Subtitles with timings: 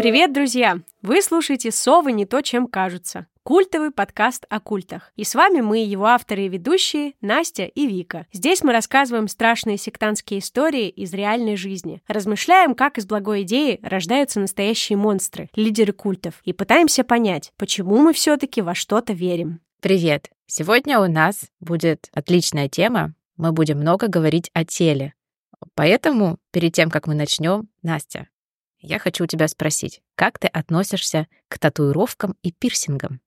[0.00, 0.78] Привет, друзья!
[1.02, 5.12] Вы слушаете «Совы не то, чем кажутся» культовый подкаст о культах.
[5.14, 8.26] И с вами мы, его авторы и ведущие, Настя и Вика.
[8.32, 14.40] Здесь мы рассказываем страшные сектантские истории из реальной жизни, размышляем, как из благой идеи рождаются
[14.40, 19.60] настоящие монстры, лидеры культов, и пытаемся понять, почему мы все-таки во что-то верим.
[19.82, 20.30] Привет!
[20.46, 23.12] Сегодня у нас будет отличная тема.
[23.36, 25.12] Мы будем много говорить о теле.
[25.74, 28.28] Поэтому, перед тем, как мы начнем, Настя,
[28.80, 33.20] я хочу у тебя спросить, как ты относишься к татуировкам и пирсингам?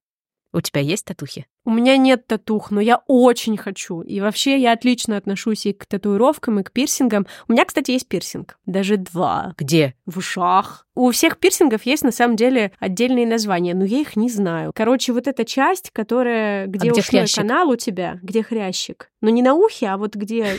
[0.52, 1.48] У тебя есть татухи?
[1.66, 4.02] У меня нет татух, но я очень хочу.
[4.02, 7.26] И вообще я отлично отношусь и к татуировкам, и к пирсингам.
[7.48, 8.58] У меня, кстати, есть пирсинг.
[8.66, 9.54] Даже два.
[9.58, 9.96] Где?
[10.06, 10.86] В ушах.
[10.96, 14.72] У всех пирсингов есть на самом деле отдельные названия, но я их не знаю.
[14.76, 17.38] Короче, вот эта часть, которая, где, а где ушной хрящик?
[17.38, 19.10] канал у тебя, где хрящик.
[19.22, 20.58] Но не на ухе, а вот где,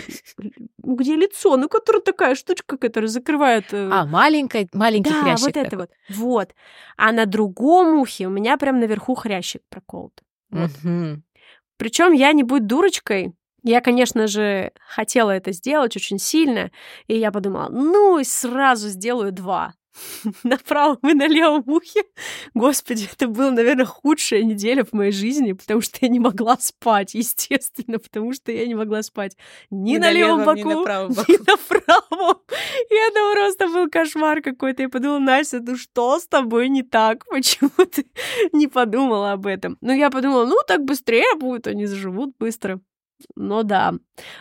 [0.79, 3.67] где лицо, ну, которая такая штучка, которая закрывает...
[3.73, 5.87] э, А, маленький, маленький да, хрящик вот это такой.
[6.09, 6.17] вот.
[6.17, 6.49] Вот.
[6.97, 10.13] А на другом ухе у меня прям наверху хрящик проколот.
[10.61, 10.71] Вот.
[11.77, 13.33] Причем я не будь дурочкой.
[13.63, 16.71] Я, конечно же, хотела это сделать очень сильно,
[17.07, 19.75] и я подумала, ну сразу сделаю два.
[20.43, 22.03] На правом и на левом ухе.
[22.55, 27.15] Господи, это была, наверное, худшая неделя в моей жизни, потому что я не могла спать,
[27.15, 29.37] естественно, потому что я не могла спать
[29.71, 31.33] ни, Ни на на левом левом, ни боку, на правом боку.
[31.33, 32.37] ни на правом.
[32.91, 34.83] И это просто был кошмар какой-то.
[34.83, 37.25] Я подумала, Настя, ну что с тобой не так?
[37.31, 38.07] Почему ты
[38.53, 39.77] не подумала об этом?
[39.81, 42.81] Ну, я подумала, ну, так быстрее будет, они заживут быстро.
[43.37, 43.95] Но да.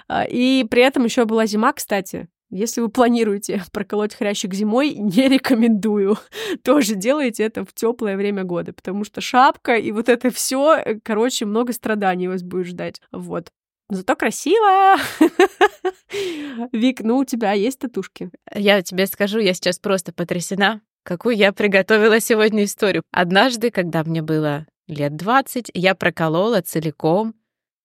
[0.07, 2.27] А, И при этом еще была зима, кстати.
[2.53, 6.17] Если вы планируете проколоть хрящик зимой, не рекомендую.
[6.63, 11.45] Тоже делайте это в теплое время года, потому что шапка и вот это все, короче,
[11.45, 13.01] много страданий вас будет ждать.
[13.11, 13.51] Вот.
[13.89, 14.97] Зато красиво.
[16.71, 18.29] Вик, ну у тебя есть татушки?
[18.53, 23.03] Я тебе скажу, я сейчас просто потрясена, какую я приготовила сегодня историю.
[23.11, 27.33] Однажды, когда мне было лет 20, я проколола целиком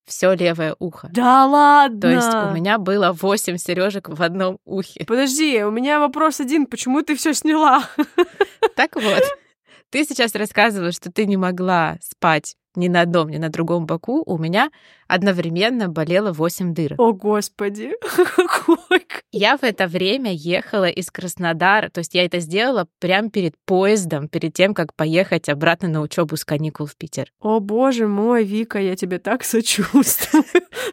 [0.09, 1.09] все левое ухо.
[1.13, 2.01] Да ладно!
[2.01, 5.05] То есть у меня было 8 сережек в одном ухе.
[5.07, 6.67] Подожди, у меня вопрос один.
[6.67, 7.85] Почему ты все сняла?
[8.75, 9.23] Так вот,
[9.91, 14.23] ты сейчас рассказывала, что ты не могла спать ни на одном, ни на другом боку.
[14.25, 14.71] У меня
[15.07, 17.01] одновременно болело 8 дырок.
[17.01, 17.93] О, господи.
[19.33, 24.27] Я в это время ехала из Краснодара, то есть я это сделала прямо перед поездом,
[24.27, 27.31] перед тем, как поехать обратно на учебу с каникул в Питер.
[27.41, 30.45] О, боже мой, Вика, я тебе так сочувствую.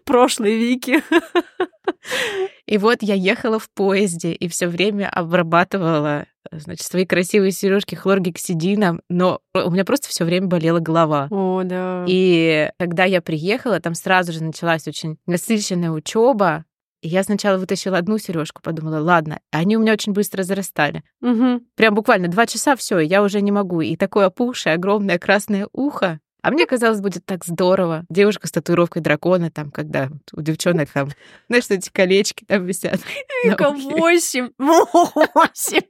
[0.03, 1.01] Прошлой Вики.
[2.65, 9.01] И вот я ехала в поезде и все время обрабатывала значит, свои красивые сережки хлоргексидином,
[9.09, 11.27] но у меня просто все время болела голова.
[11.31, 12.05] О, да.
[12.07, 16.65] И когда я приехала, там сразу же началась очень насыщенная учеба.
[17.01, 21.03] И я сначала вытащила одну сережку, подумала, ладно, они у меня очень быстро зарастали.
[21.21, 21.61] Мгм.
[21.75, 23.81] Прям буквально два часа все, я уже не могу.
[23.81, 26.19] И такое опухшее, огромное красное ухо.
[26.45, 28.05] А мне казалось, будет так здорово.
[28.07, 31.09] Девушка с татуировкой дракона, там, когда у девчонок там,
[31.47, 32.99] знаешь, эти колечки там висят.
[33.43, 34.51] Вика, восемь.
[34.59, 35.81] Восемь.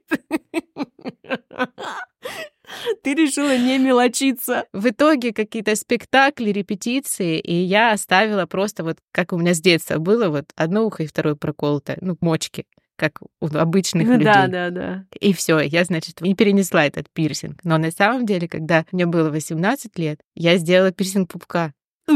[3.02, 4.64] Ты решила не мелочиться.
[4.72, 9.98] В итоге какие-то спектакли, репетиции, и я оставила просто вот, как у меня с детства
[9.98, 12.64] было, вот одно ухо и второе проколото, ну, мочки,
[12.96, 14.24] как у обычных Ну людей.
[14.26, 15.04] да, да, да.
[15.20, 17.60] И все, я, значит, не перенесла этот пирсинг.
[17.64, 21.72] Но на самом деле, когда мне было 18 лет, я сделала пирсинг пупка.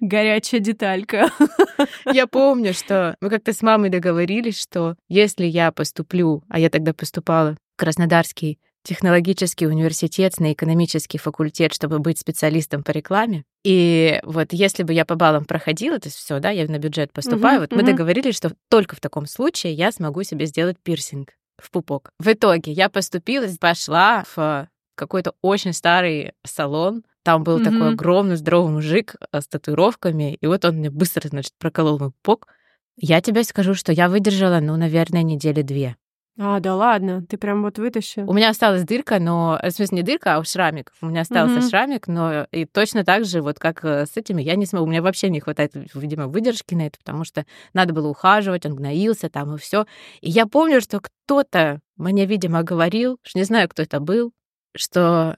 [0.00, 1.30] Горячая деталька.
[2.12, 6.92] Я помню, что мы как-то с мамой договорились, что если я поступлю, а я тогда
[6.94, 13.44] поступала в Краснодарский технологический университет на экономический факультет, чтобы быть специалистом по рекламе.
[13.64, 17.12] И вот если бы я по баллам проходила, то есть все, да, я на бюджет
[17.12, 17.86] поступаю, Мгм, вот мы мгм.
[17.86, 22.10] договорились, что только в таком случае я смогу себе сделать пирсинг в пупок.
[22.18, 27.94] В итоге я поступила, пошла в какой-то очень старый салон, там был такой Мгм.
[27.94, 32.48] огромный здоровый мужик э, с татуировками, и вот он мне быстро, значит, проколол мой пупок.
[32.96, 35.96] Я тебе скажу, что я выдержала, ну, наверное, недели две.
[36.36, 38.28] А, да ладно, ты прям вот вытащил.
[38.28, 39.56] У меня осталась дырка, но...
[39.62, 40.92] э, В смысле, не дырка, а шрамик.
[41.00, 41.68] У меня остался Мгм.
[41.68, 44.86] шрамик, но и точно так же, вот как э, с этими, я не смогу.
[44.86, 48.74] У меня вообще не хватает, видимо, выдержки на это, потому что надо было ухаживать, он
[48.74, 49.86] гноился там и все.
[50.22, 54.32] И я помню, что кто-то мне, видимо, говорил, что не знаю, кто это был,
[54.76, 55.36] что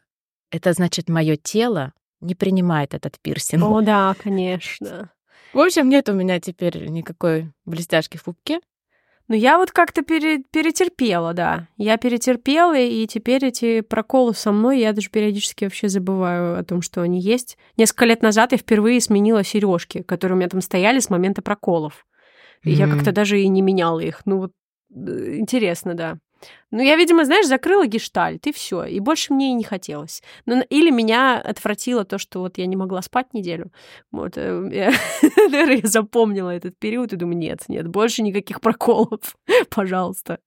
[0.50, 3.62] это значит, мое тело не принимает этот пирсинг.
[3.62, 5.10] О, да, конечно.
[5.52, 8.60] В общем, нет у меня теперь никакой блестяшки в пупке.
[9.28, 11.66] Ну, я вот как-то пере- перетерпела, да.
[11.76, 16.80] Я перетерпела, и теперь эти проколы со мной, я даже периодически вообще забываю о том,
[16.80, 17.58] что они есть.
[17.76, 22.06] Несколько лет назад я впервые сменила сережки, которые у меня там стояли с момента проколов.
[22.62, 22.96] И я Мгм.
[22.96, 24.22] как-то даже и не меняла их.
[24.26, 24.52] Ну, вот
[24.94, 26.18] э, интересно, да.
[26.70, 28.84] Ну, я, видимо, знаешь, закрыла гештальт, и все.
[28.84, 30.22] И больше мне и не хотелось.
[30.46, 33.70] Ну, или меня отвратило то, что вот я не могла спать неделю.
[34.10, 34.92] Вот, э, я,
[35.48, 39.36] наверное, я запомнила этот период и думаю, нет, нет, больше никаких проколов,
[39.70, 40.38] пожалуйста.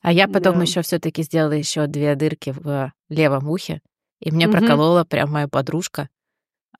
[0.00, 0.62] А я потом Да.
[0.62, 3.80] еще все-таки сделала еще две дырки в левом ухе,
[4.20, 4.58] и мне Мгм.
[4.58, 6.08] проколола прям моя подружка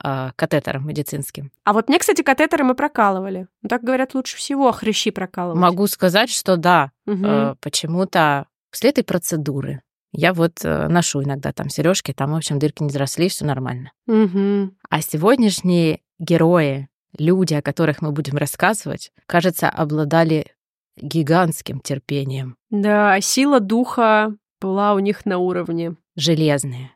[0.03, 1.50] а, катетером медицинским.
[1.65, 3.49] А вот мне, кстати, катетеры мы прокалывали.
[3.62, 5.61] Ну, так говорят, лучше всего хрящи прокалывать.
[5.61, 7.25] Могу сказать, что да, Мгм.
[7.27, 12.59] э, почему-то после этой процедуры я вот э, ношу иногда там сережки, там, в общем,
[12.59, 13.93] дырки не заросли, все нормально.
[14.06, 14.77] Мгм.
[14.89, 20.47] А сегодняшние герои, люди, о которых мы будем рассказывать, кажется, обладали
[20.97, 25.94] гигантским терпением, Да, сила духа была у них на уровне.
[26.17, 26.91] железные.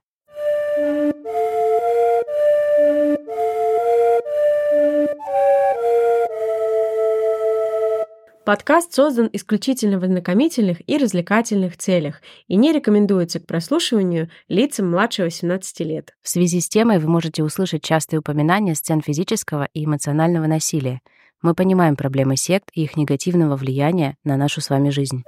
[8.44, 15.22] Подкаст создан исключительно в ознакомительных и развлекательных целях и не рекомендуется к прослушиванию лицам младше
[15.22, 16.14] 18 лет.
[16.22, 21.02] В связи с темой вы можете услышать частые упоминания сцен физического и эмоционального насилия.
[21.40, 25.22] Мы понимаем проблемы сект и их негативного влияния на нашу с вами жизнь.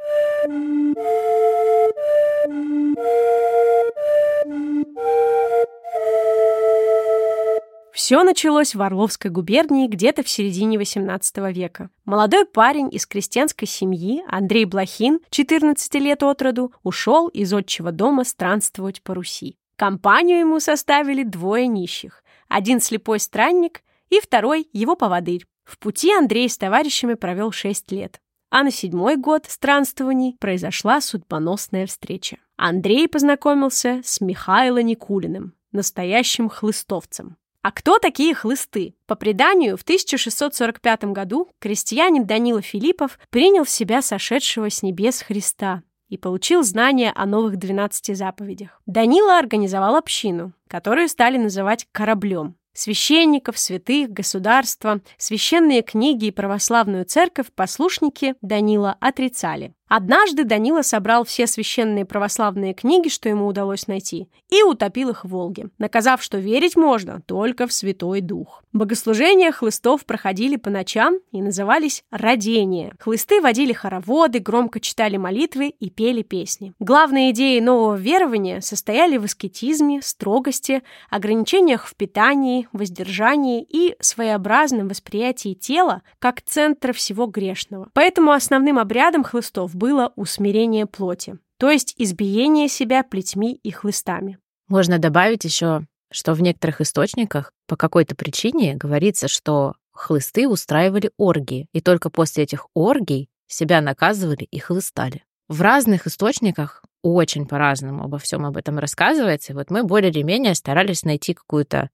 [8.04, 11.88] Все началось в Орловской губернии где-то в середине XVIII века.
[12.04, 18.24] Молодой парень из крестьянской семьи Андрей Блохин, 14 лет от роду, ушел из отчего дома
[18.24, 19.56] странствовать по Руси.
[19.76, 22.22] Компанию ему составили двое нищих.
[22.48, 25.46] Один слепой странник и второй его поводырь.
[25.64, 28.20] В пути Андрей с товарищами провел 6 лет.
[28.50, 32.36] А на седьмой год странствований произошла судьбоносная встреча.
[32.58, 37.38] Андрей познакомился с Михаилом Никулиным, настоящим хлыстовцем.
[37.64, 38.94] А кто такие хлысты?
[39.06, 45.82] По преданию, в 1645 году крестьянин Данила Филиппов принял в себя сошедшего с небес Христа
[46.10, 48.82] и получил знания о новых 12 заповедях.
[48.84, 52.56] Данила организовал общину, которую стали называть «кораблем».
[52.74, 59.72] Священников, святых, государства, священные книги и православную церковь послушники Данила отрицали.
[59.88, 65.28] Однажды Данила собрал все священные православные книги, что ему удалось найти, и утопил их в
[65.28, 68.64] Волге, наказав, что верить можно только в Святой Дух.
[68.72, 72.92] Богослужения хлыстов проходили по ночам и назывались «родения».
[72.98, 76.72] Хлысты водили хороводы, громко читали молитвы и пели песни.
[76.80, 85.54] Главные идеи нового верования состояли в аскетизме, строгости, ограничениях в питании, воздержании и своеобразном восприятии
[85.54, 87.90] тела как центра всего грешного.
[87.92, 94.38] Поэтому основным обрядом хлыстов было усмирение плоти, то есть избиение себя плетьми и хлыстами.
[94.66, 101.68] Можно добавить еще, что в некоторых источниках по какой-то причине говорится, что хлысты устраивали оргии,
[101.74, 105.22] и только после этих оргий себя наказывали и хлыстали.
[105.48, 109.52] В разных источниках очень по-разному обо всем об этом рассказывается.
[109.52, 111.90] И вот мы более или менее старались найти какую-то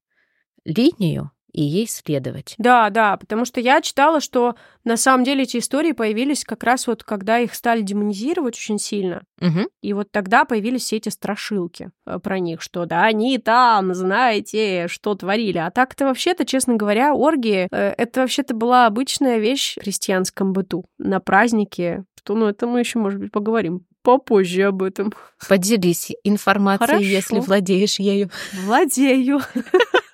[0.65, 2.55] линию и ей следовать.
[2.59, 6.87] Да, да, потому что я читала, что на самом деле эти истории появились как раз
[6.87, 9.23] вот когда их стали демонизировать очень сильно.
[9.41, 9.69] Мгм.
[9.83, 14.87] И вот тогда появились все эти страшилки э, про них, что да, они там, знаете,
[14.89, 15.59] что творили.
[15.59, 20.85] А так-то вообще-то, честно говоря, оргии, э, это вообще-то была обычная вещь в христианском быту.
[20.99, 25.13] На празднике, что, ну, это мы еще, может быть, поговорим попозже об этом.
[25.49, 27.05] Поделись информацией, Хорошо.
[27.05, 28.31] если владеешь ею.
[28.65, 29.41] Владею.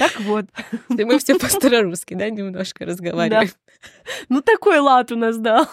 [0.00, 0.46] Так вот.
[0.88, 3.50] Мы все по-старорусски, да, немножко разговариваем.
[4.30, 5.68] Ну, такой лад у нас, да.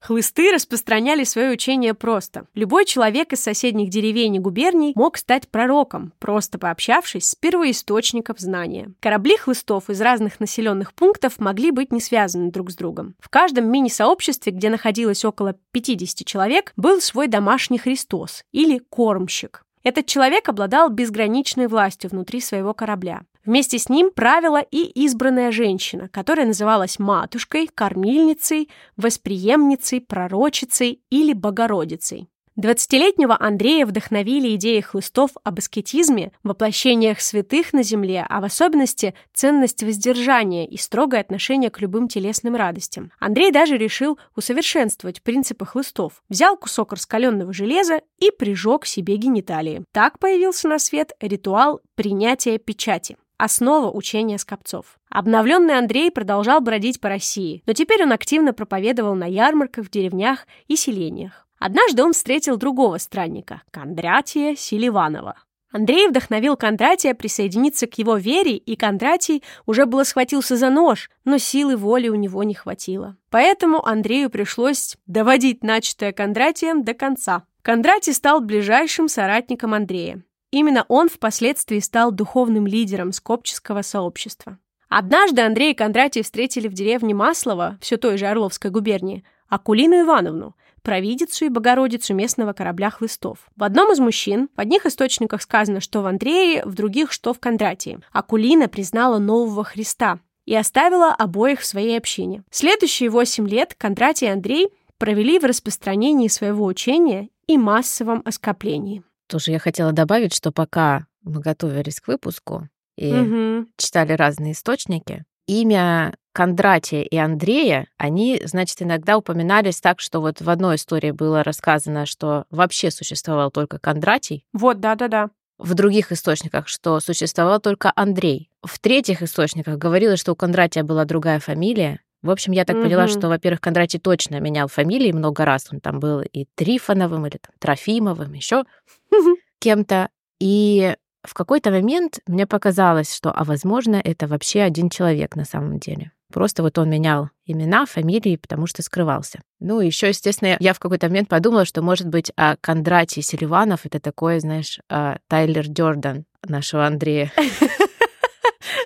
[0.00, 2.46] Хлысты распространяли свое учение просто.
[2.54, 8.92] Любой человек из соседних деревень и губерний мог стать пророком, просто пообщавшись с первоисточником знания.
[9.00, 13.14] Корабли хлыстов из разных населенных пунктов могли быть не связаны друг с другом.
[13.20, 19.64] В каждом мини-сообществе, где находилось около 50 человек, был свой домашний Христос или кормщик.
[19.82, 23.22] Этот человек обладал безграничной властью внутри своего корабля.
[23.44, 32.28] Вместе с ним правила и избранная женщина, которая называлась матушкой, кормильницей, восприемницей, пророчицей или богородицей.
[32.60, 39.82] Двадцатилетнего Андрея вдохновили идеи хлыстов об аскетизме, воплощениях святых на земле, а в особенности ценность
[39.82, 43.12] воздержания и строгое отношение к любым телесным радостям.
[43.18, 46.22] Андрей даже решил усовершенствовать принципы хлыстов.
[46.28, 49.82] Взял кусок раскаленного железа и прижег себе гениталии.
[49.92, 54.98] Так появился на свет ритуал принятия печати основа учения скопцов.
[55.08, 60.46] Обновленный Андрей продолжал бродить по России, но теперь он активно проповедовал на ярмарках в деревнях
[60.68, 61.46] и селениях.
[61.60, 65.36] Однажды он встретил другого странника, Кондратия Селиванова.
[65.70, 71.36] Андрей вдохновил Кондратия присоединиться к его вере, и Кондратий уже было схватился за нож, но
[71.38, 73.16] силы воли у него не хватило.
[73.28, 77.44] Поэтому Андрею пришлось доводить начатое Кондратием до конца.
[77.62, 80.24] Кондратий стал ближайшим соратником Андрея.
[80.50, 84.58] Именно он впоследствии стал духовным лидером скопческого сообщества.
[84.88, 90.56] Однажды Андрей и Кондратий встретили в деревне Маслово, все той же Орловской губернии, Акулину Ивановну,
[90.82, 93.38] провидицу и богородицу местного корабля хлыстов.
[93.56, 97.40] В одном из мужчин, в одних источниках сказано, что в Андрее, в других, что в
[97.40, 98.00] Кондратии.
[98.12, 102.42] Акулина признала нового Христа и оставила обоих в своей общине.
[102.50, 104.68] Следующие восемь лет Кондратий и Андрей
[104.98, 109.02] провели в распространении своего учения и массовом оскоплении.
[109.26, 113.66] Тоже я хотела добавить, что пока мы готовились к выпуску и угу.
[113.76, 120.48] читали разные источники, имя Кондратия и Андрея, они, значит, иногда упоминались так, что вот в
[120.48, 124.44] одной истории было рассказано, что вообще существовал только Кондратий.
[124.52, 125.30] Вот, да-да-да.
[125.58, 128.50] В других источниках, что существовал только Андрей.
[128.62, 132.00] В третьих источниках говорилось, что у Кондратия была другая фамилия.
[132.22, 132.84] В общем, я так угу.
[132.84, 135.68] поняла, что, во-первых, Кондратий точно менял фамилии много раз.
[135.72, 138.64] Он там был и Трифоновым, или там Трофимовым, еще
[139.58, 140.08] кем-то.
[140.38, 145.78] И в какой-то момент мне показалось, что, а возможно, это вообще один человек на самом
[145.78, 146.12] деле.
[146.32, 149.40] Просто вот он менял имена, фамилии, потому что скрывался.
[149.58, 154.00] Ну, еще, естественно, я в какой-то момент подумала, что, может быть, а Кондратий Селиванов— это
[154.00, 157.32] такой, знаешь, а, Тайлер Дёрдан нашего Андрея.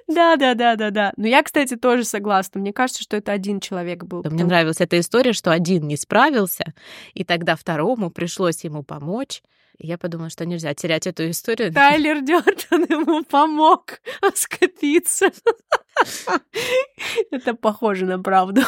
[0.06, 1.12] Да, да, да, да, да.
[1.16, 2.60] Но я, кстати, тоже согласна.
[2.60, 4.22] Мне кажется, что это один человек был.
[4.24, 6.72] Мне нравилась эта история, что один не справился,
[7.14, 9.42] и тогда второму пришлось ему помочь.
[9.78, 11.72] Я подумала, что нельзя терять эту историю.
[11.72, 14.00] Тайлер Дёртон ему помог
[14.34, 15.30] скопиться.
[17.30, 18.62] Это похоже на правду.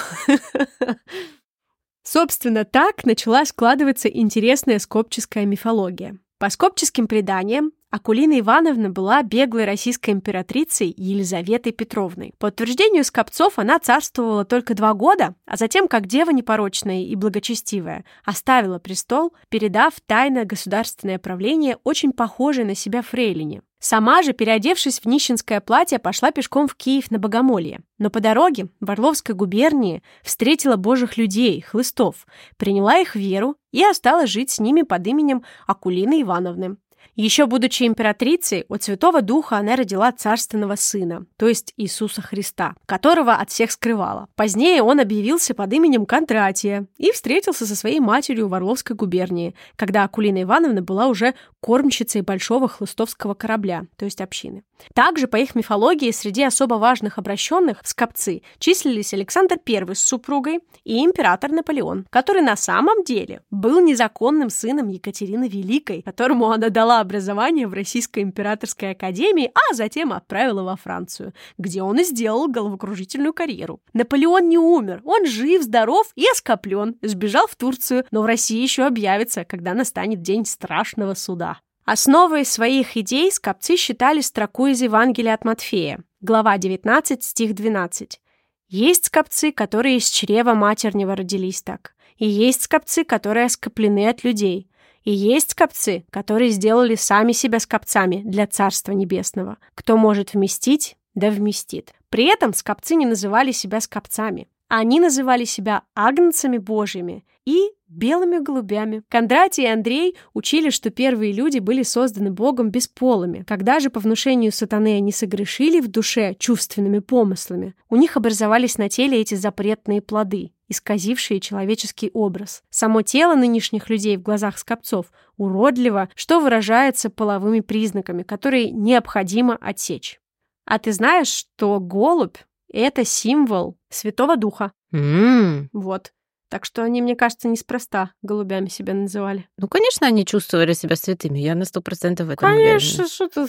[2.03, 6.19] Собственно, так начала складываться интересная скопческая мифология.
[6.39, 12.35] По скопческим преданиям, Акулина Ивановна была беглой российской императрицей Елизаветой Петровной.
[12.39, 18.05] По утверждению скопцов, она царствовала только два года, а затем, как дева непорочная и благочестивая,
[18.23, 23.63] оставила престол, передав тайное государственное правление очень похожей на себя фрейлине.
[23.79, 27.81] Сама же, переодевшись в нищенское платье, пошла пешком в Киев на Богомолье.
[27.97, 32.27] Но по дороге в Орловской губернии встретила божьих людей, хлыстов,
[32.59, 36.77] приняла их веру и осталась жить с ними под именем Акулины Ивановны.
[37.17, 43.33] Еще будучи императрицей, от Святого Духа она родила царственного сына, то есть Иисуса Христа, которого
[43.33, 44.29] от всех скрывала.
[44.35, 50.05] Позднее он объявился под именем Кондратия и встретился со своей матерью в Орловской губернии, когда
[50.05, 54.63] Акулина Ивановна была уже кормщицей большого хлыстовского корабля, то есть общины.
[54.95, 60.61] Также, по их мифологии, среди особо важных обращенных в скопцы числились Александр I с супругой
[60.85, 67.01] и император Наполеон, который на самом деле был незаконным сыном Екатерины Великой, которому она дала
[67.07, 73.33] образование в Российской императорской академии, а затем отправила во Францию, где он и сделал головокружительную
[73.33, 73.81] карьеру.
[73.95, 78.85] Наполеон не умер, он жив, здоров и оскоплен, сбежал в Турцию, но в России еще
[78.85, 81.61] объявится, когда настанет день страшного суда.
[81.85, 88.21] Основой своих идей скопцы считали строку из Евангелия от Матфея, глава 19, стих 12.
[88.69, 94.69] «Есть скопцы, которые из чрева матернего родились так, и есть скопцы, которые оскоплены от людей,
[95.07, 99.57] и есть скопцы, которые сделали сами себя скопцами для Царства Небесного.
[99.75, 101.95] Кто может вместить, да вместит».
[102.11, 104.49] При этом скопцы не называли себя скопцами.
[104.69, 109.05] Они называли себя агнцами божьими и белыми голубями.
[109.09, 113.45] Кондратий и Андрей учили, что первые люди были созданы Богом бесполыми.
[113.47, 118.89] Когда же по внушению сатаны они согрешили в душе чувственными помыслами, у них образовались на
[118.89, 122.63] теле эти запретные плоды, исказившие человеческий образ.
[122.71, 125.07] Само тело нынешних людей в глазах скопцов
[125.37, 130.21] уродливо, что выражается половыми признаками, которые необходимо отсечь.
[130.65, 132.39] А ты знаешь, что голубь—
[132.73, 134.73] это символ Святого Духа?
[134.93, 135.69] Mm.
[135.73, 136.13] Вот.
[136.49, 139.49] Так что они, мне кажется, неспроста голубями себя называли.
[139.59, 141.41] Ну, конечно, они чувствовали себя святыми.
[141.41, 143.47] Я на сто процентов в этом Конечно, что ты...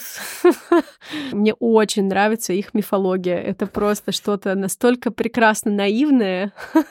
[1.31, 3.37] Мне очень нравится их мифология.
[3.37, 6.53] Это просто что-то настолько прекрасно наивное.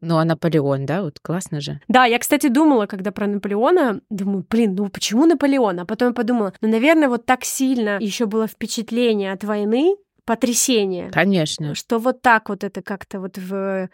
[0.00, 1.80] Ну, а Наполеон, да, вот классно же.
[1.88, 5.80] Да, я, кстати, думала, когда про Наполеона, думаю, блин, ну почему Наполеон?
[5.80, 11.10] А потом я подумала, ну, наверное, вот так сильно еще было впечатление от войны, потрясение.
[11.10, 11.74] Конечно.
[11.74, 13.88] Что вот так вот это как-то вот в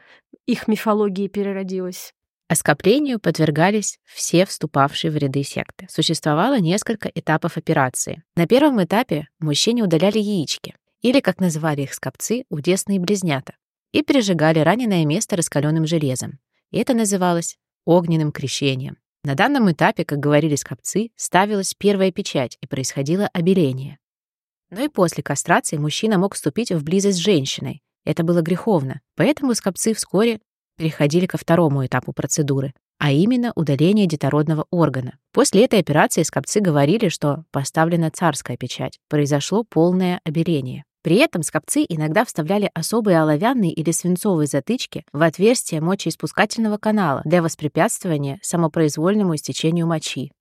[0.47, 2.15] их мифологии переродилось.
[2.49, 5.87] Оскоплению подвергались все вступавшие в ряды секты.
[5.89, 8.25] Существовало несколько этапов операции.
[8.37, 13.55] На первом этапе мужчине удаляли яички, или, как называли их скопцы, удесные близнята,
[13.93, 16.39] и пережигали раненое место раскаленным железом.
[16.71, 18.97] И это называлось огненным крещением.
[19.25, 23.99] На данном этапе, как говорили скопцы, ставилась первая печать и происходило обеление.
[24.71, 27.83] Но и после кастрации мужчина мог вступить в близость с женщиной.
[28.05, 30.41] Это было греховно, поэтому скопцы вскоре
[30.77, 35.19] переходили ко второму этапу процедуры, а именно удаление детородного органа.
[35.33, 40.85] После этой операции скопцы говорили, что поставлена царская печать, произошло полное обеление.
[41.03, 47.43] При этом скопцы иногда вставляли особые оловянные или свинцовые затычки в отверстие мочеиспускательного канала для
[47.43, 50.33] воспрепятствования самопроизвольному истечению мочи.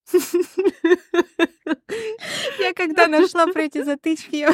[2.60, 4.48] Я когда нашла про эти затычки,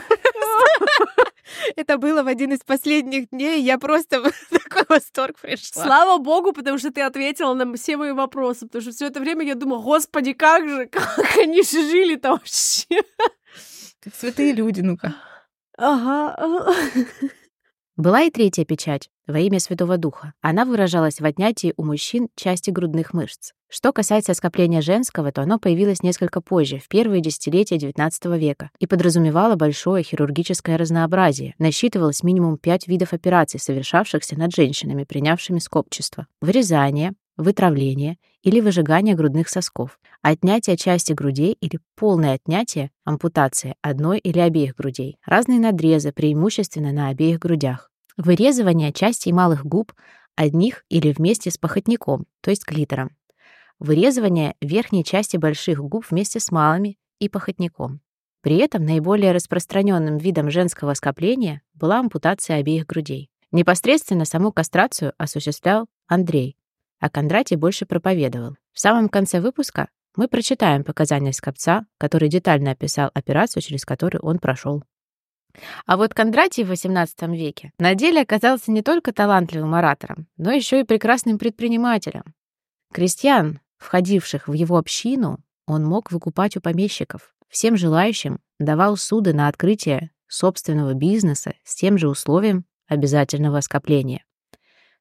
[1.76, 5.84] это было в один из последних дней, я просто в такой восторг пришла.
[5.84, 9.46] Слава богу, потому что ты ответила на все мои вопросы, потому что все это время
[9.46, 13.04] я думала, господи, как же, как они же жили-то вообще.
[14.00, 15.16] Как святые люди, ну-ка.
[15.78, 16.36] Ага.
[17.96, 20.34] Была и третья печать во имя Святого Духа.
[20.42, 23.54] Она выражалась в отнятии у мужчин части грудных мышц.
[23.70, 28.88] Что касается скопления женского, то оно появилось несколько позже, в первые десятилетия XIX века, и
[28.88, 31.56] подразумевало большое хирургическое разнообразие.
[31.58, 36.28] Насчитывалось минимум пять видов операций, совершавшихся над женщинами, принявшими скопчество.
[36.40, 44.40] Вырезание, вытравление или выжигание грудных сосков, отнятие части грудей или полное отнятие, ампутация одной или
[44.40, 49.94] обеих грудей, разные надрезы, преимущественно на обеих грудях, вырезывание частей малых губ
[50.36, 53.12] одних или вместе с похотником, то есть клитором,
[53.80, 58.02] вырезывание верхней части больших губ вместе с малыми и похотником.
[58.42, 63.30] При этом наиболее распространенным видом женского скопления была ампутация обеих грудей.
[63.52, 66.56] Непосредственно саму кастрацию осуществлял Андрей,
[67.00, 68.56] а Кондратий больше проповедовал.
[68.74, 74.40] В самом конце выпуска мы прочитаем показания Скопца, который детально описал операцию, через которую он
[74.40, 74.84] прошел.
[75.86, 80.82] А вот Кондратий в XVIII веке на деле оказался не только талантливым оратором, но еще
[80.82, 82.24] и прекрасным предпринимателем.
[82.94, 87.34] Крестьян, входивших в его общину, он мог выкупать у помещиков.
[87.50, 94.26] Всем желающим давал суды на открытие собственного бизнеса с тем же условием обязательного скопления.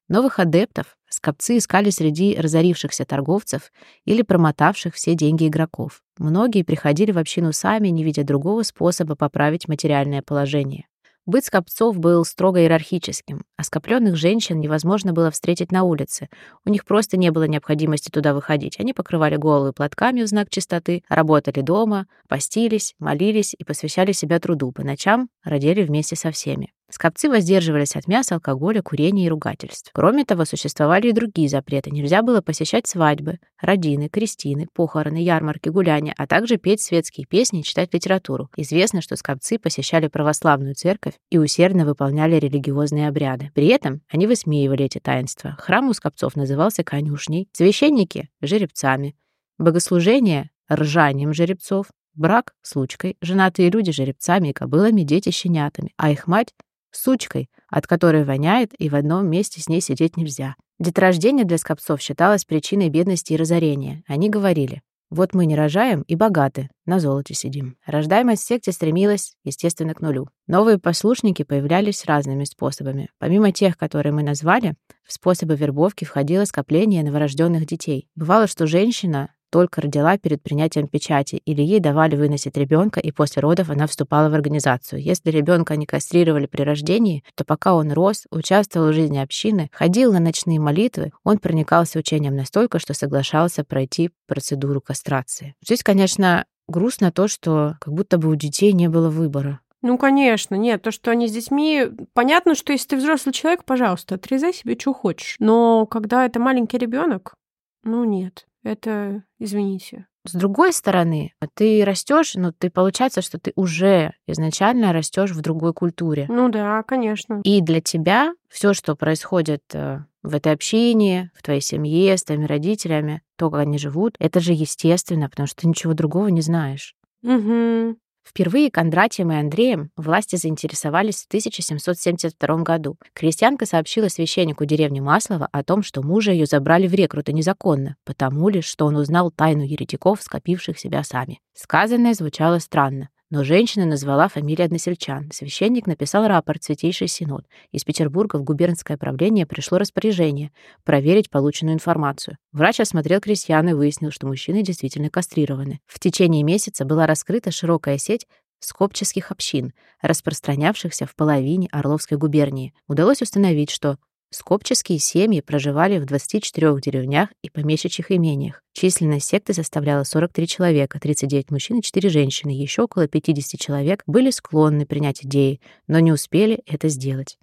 [0.07, 3.71] Новых адептов скопцы искали среди разорившихся торговцев
[4.05, 6.01] или промотавших все деньги игроков.
[6.17, 10.85] Многие приходили в общину сами, не видя другого способа поправить материальное положение.
[11.27, 16.29] Быт скопцов был строго иерархическим, а скопленных женщин невозможно было встретить на улице.
[16.63, 18.79] У них просто не было необходимости туда выходить.
[18.79, 24.71] Они покрывали головы платками в знак чистоты, работали дома, постились, молились и посвящали себя труду.
[24.71, 26.71] По ночам родили вместе со всеми.
[26.89, 29.91] Скопцы воздерживались от мяса, алкоголя, курения и ругательств.
[29.93, 31.91] Кроме того, существовали и другие запреты.
[31.91, 37.63] Нельзя было посещать свадьбы, родины, крестины, похороны, ярмарки, гуляния, а также петь светские песни и
[37.63, 38.49] читать литературу.
[38.55, 43.51] Известно, что скопцы посещали православную церковь и усердно выполняли религиозные обряды.
[43.53, 45.57] При этом они высмеивали эти таинства.
[45.59, 49.17] Храм у скопцов назывался конюшней, священники— жеребцами,
[49.57, 56.53] богослужение— ржанием жеребцов, брак— случкой, женатые люди— жеребцами и кобылами, дети— щенятами, а их мать
[56.97, 60.55] сучкой, от которой воняет, и в одном месте с ней сидеть нельзя.
[60.79, 64.03] Деторождение для скопцов считалось причиной бедности и разорения.
[64.07, 67.77] Они говорили, вот мы не рожаем и богаты, на золоте сидим.
[67.85, 70.27] Рождаемость в секте стремилась, естественно, к нулю.
[70.47, 73.09] Новые послушники появлялись разными способами.
[73.17, 78.09] Помимо тех, которые мы назвали, в способы вербовки входило скопление новорожденных детей.
[78.15, 83.41] Бывало, что женщина только родила перед принятием печати, или ей давали выносить ребенка, и после
[83.41, 85.01] родов она вступала в организацию.
[85.01, 90.13] Если ребенка не кастрировали при рождении, то пока он рос, участвовал в жизни общины, ходил
[90.13, 95.55] на ночные молитвы, он проникался учением настолько, что соглашался пройти процедуру кастрации.
[95.61, 99.61] Здесь, конечно, грустно то, что как будто бы у детей не было выбора.
[99.83, 101.85] Ну, конечно, нет, то, что они с детьми...
[102.13, 105.35] Понятно, что если ты взрослый человек, пожалуйста, отрезай себе, что хочешь.
[105.39, 107.35] Но когда это маленький ребенок,
[107.83, 108.46] ну нет.
[108.63, 110.07] Это, извините.
[110.25, 115.73] С другой стороны, ты растешь, но ты получается, что ты уже изначально растешь в другой
[115.73, 116.25] культуре.
[116.27, 117.39] Ну да, конечно.
[117.45, 122.45] И для тебя все, что происходит э, в этой общине, в твоей семье, с твоими
[122.45, 126.93] родителями, то, как они живут, это же естественно, потому что ты ничего другого не знаешь.
[127.23, 127.97] Угу.
[128.27, 132.97] Впервые Кондратием и Андреем власти заинтересовались в 1772 году.
[133.13, 138.49] Крестьянка сообщила священнику деревни Маслова о том, что мужа ее забрали в рекруты незаконно, потому
[138.49, 141.39] ли, что он узнал тайну еретиков, скопивших себя сами.
[141.53, 143.07] Сказанное звучало странно.
[143.29, 145.29] Но женщина назвала фамилии односельчан.
[145.33, 147.45] Священник написал рапорт Святейший Синод.
[147.73, 150.51] Из Петербурга в губернское правление пришло распоряжение
[150.85, 152.37] проверить полученную информацию.
[152.53, 155.81] Врач осмотрел крестьян и выяснил, что мужчины действительно кастрированы.
[155.87, 158.27] В течение месяца была раскрыта широкая сеть
[158.59, 162.73] скопческих общин, распространявшихся в половине Орловской губернии.
[162.87, 163.97] Удалось установить, что
[164.29, 168.61] Скопческие семьи проживали в 24 деревнях и помещичьих имениях.
[168.73, 172.51] Численность секты составляла 43 человека, 39 мужчин и 4 женщины.
[172.51, 177.37] Еще около 50 человек были склонны принять идеи, но не успели это сделать.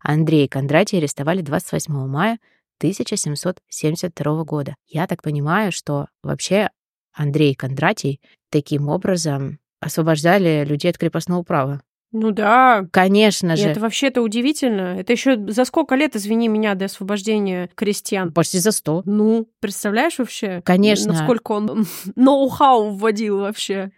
[0.00, 2.38] Андрей и Кондратий арестовали 28 мая
[2.78, 4.74] 1772 года.
[4.86, 6.70] Я так понимаю, что вообще
[7.12, 11.82] Андрей и Кондратий таким образом освобождали людей от крепостного права.
[12.12, 12.86] Ну да.
[12.90, 13.68] Конечно И же.
[13.68, 14.98] это вообще-то удивительно.
[14.98, 18.32] Это еще за сколько лет, извини меня, до освобождения крестьян?
[18.32, 19.02] Почти за 100.
[19.06, 20.60] Ну, представляешь вообще?
[20.64, 21.12] Конечно.
[21.12, 23.92] Насколько он ноу-хау вводил вообще.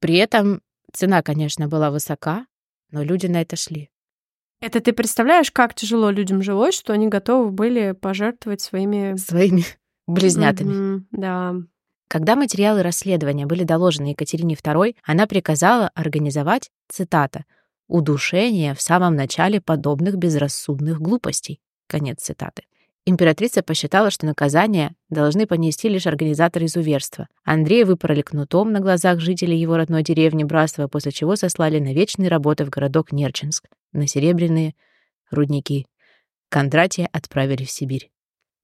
[0.00, 0.60] При этом
[0.92, 2.46] цена, конечно, была высока,
[2.90, 3.90] но люди на это шли.
[4.60, 9.16] Это ты представляешь, как тяжело людям жилось, что они готовы были пожертвовать своими...
[9.16, 9.64] Своими
[10.06, 10.72] близнятами.
[10.72, 11.54] Мгм, да.
[12.12, 17.46] Когда материалы расследования были доложены Екатерине II, она приказала организовать, цитата,
[17.88, 21.58] «удушение в самом начале подобных безрассудных глупостей».
[21.86, 22.64] Конец цитаты.
[23.06, 27.28] Императрица посчитала, что наказание должны понести лишь организаторы изуверства.
[27.44, 32.28] Андрея выпороли кнутом на глазах жителей его родной деревни Братства, после чего сослали на вечные
[32.28, 34.74] работы в городок Нерчинск, на серебряные
[35.30, 35.86] рудники.
[36.50, 38.10] Кондратия отправили в Сибирь.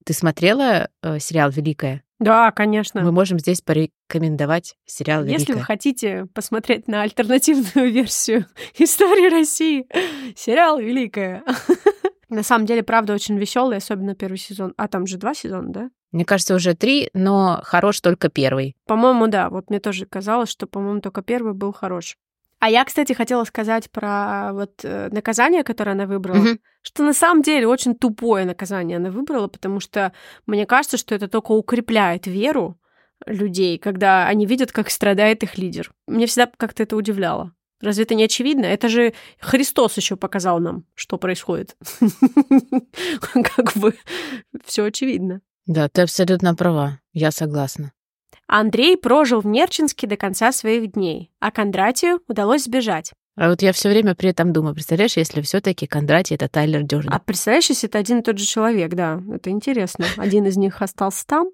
[0.05, 2.03] Ты смотрела э, сериал «Великая»?
[2.19, 3.01] Да, конечно.
[3.01, 5.53] Мы можем здесь порекомендовать сериал Если «Великая».
[5.53, 8.45] вы хотите посмотреть на альтернативную версию
[8.77, 9.87] истории России,
[10.35, 11.43] сериал «Великая».
[12.29, 14.75] На самом деле, правда, очень веселый, особенно первый сезон.
[14.77, 15.89] А там же два сезона, да?
[16.11, 18.75] Мне кажется, уже три, но хорош только первый.
[18.85, 19.49] По-моему, да.
[19.49, 22.17] Вот мне тоже казалось, что, по-моему, только первый был хорош.
[22.59, 26.59] А я, кстати, хотела сказать про вот э, наказание, которое она выбрала, Мгм.
[26.81, 30.11] что на самом деле очень тупое наказание она выбрала, потому что
[30.45, 32.77] мне кажется, что это только укрепляет веру
[33.25, 35.91] людей, когда они видят, как страдает их лидер.
[36.07, 37.53] Мне всегда как-то это удивляло.
[37.81, 38.65] Разве это не очевидно?
[38.65, 41.77] Это же Христос еще показал нам, что происходит.
[43.55, 43.95] Как бы
[44.65, 45.41] все очевидно.
[45.65, 46.99] Да, ты абсолютно права.
[47.13, 47.93] Я согласна.
[48.51, 53.13] Андрей прожил в Нерчинске до конца своих дней, а Кондратию удалось сбежать.
[53.35, 57.13] А вот я все время при этом думаю, представляешь, если все-таки Кондратий это Тайлер Дёрден.
[57.13, 60.07] А представляешь, если это один и тот же человек, да, это интересно.
[60.17, 61.49] Один из них остался там,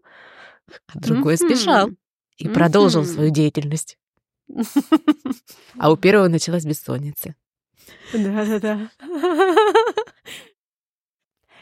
[0.87, 1.89] а другой сбежал
[2.37, 3.97] и продолжил свою деятельность.
[5.77, 7.35] А у первого началась бессонница.
[8.13, 8.89] Да-да-да.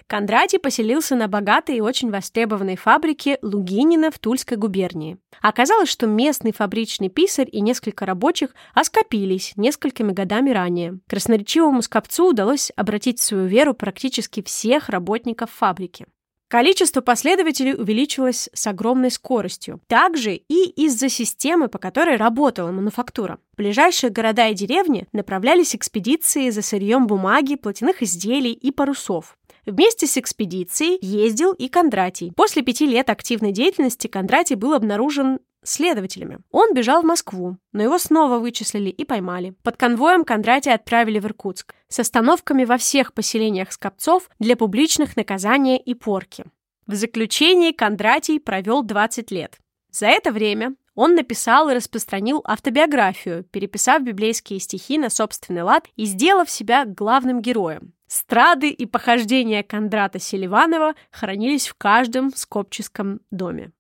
[0.07, 5.17] Кондратий поселился на богатой и очень востребованной фабрике Лугинина в Тульской губернии.
[5.41, 10.99] Оказалось, что местный фабричный писарь и несколько рабочих оскопились несколькими годами ранее.
[11.07, 16.05] Красноречивому скопцу удалось обратить в свою веру практически всех работников фабрики.
[16.53, 19.81] Количество последователей увеличилось с огромной скоростью.
[19.87, 23.39] Также и из-за системы, по которой работала мануфактура.
[23.53, 29.35] В ближайшие города и деревни направлялись экспедиции за сырьем бумаги, платяных изделий и парусов.
[29.65, 32.33] Вместе с экспедицией ездил и Кондратий.
[32.35, 36.39] После пяти лет активной деятельности Кондратий был обнаружен следователями.
[36.51, 39.55] Он бежал в Москву, но его снова вычислили и поймали.
[39.63, 45.79] Под конвоем Кондратия отправили в Иркутск с остановками во всех поселениях скопцов для публичных наказания
[45.79, 46.43] и порки.
[46.85, 49.57] В заключении Кондратий провел 20 лет.
[49.89, 56.05] За это время он написал и распространил автобиографию, переписав библейские стихи на собственный лад и
[56.05, 57.93] сделав себя главным героем.
[58.13, 63.71] Страды и похождения Кондрата Селиванова хранились в каждом скопческом доме.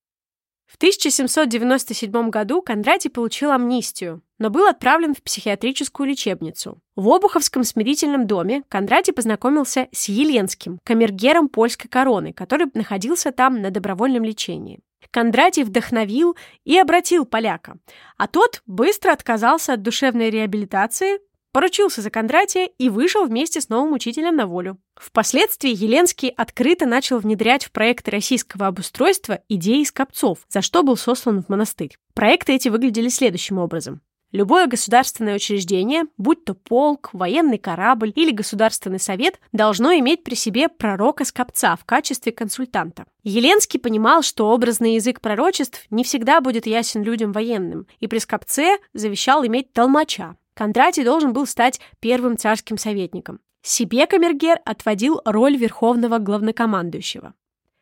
[0.65, 6.79] В 1797 году Кондратий получил амнистию, но был отправлен в психиатрическую лечебницу.
[6.95, 13.69] В Обуховском смирительном доме Кондратий познакомился с Еленским, камергером польской короны, который находился там на
[13.69, 14.79] добровольном лечении.
[15.11, 17.77] Кондратий вдохновил и обратил поляка,
[18.17, 21.19] а тот быстро отказался от душевной реабилитации,
[21.53, 24.77] поручился за Кондратия и вышел вместе с новым учителем на волю.
[24.95, 31.41] Впоследствии Еленский открыто начал внедрять в проекты российского обустройства идеи скопцов, за что был сослан
[31.41, 31.95] в монастырь.
[32.13, 34.01] Проекты эти выглядели следующим образом.
[34.33, 40.69] Любое государственное учреждение, будь то полк, военный корабль или государственный совет, должно иметь при себе
[40.69, 43.05] пророка-скопца в качестве консультанта.
[43.23, 48.79] Еленский понимал, что образный язык пророчеств не всегда будет ясен людям военным, и при скопце
[48.93, 50.35] завещал иметь толмача.
[50.53, 53.39] Кондратий должен был стать первым царским советником.
[53.61, 57.33] Себе камергер отводил роль верховного главнокомандующего.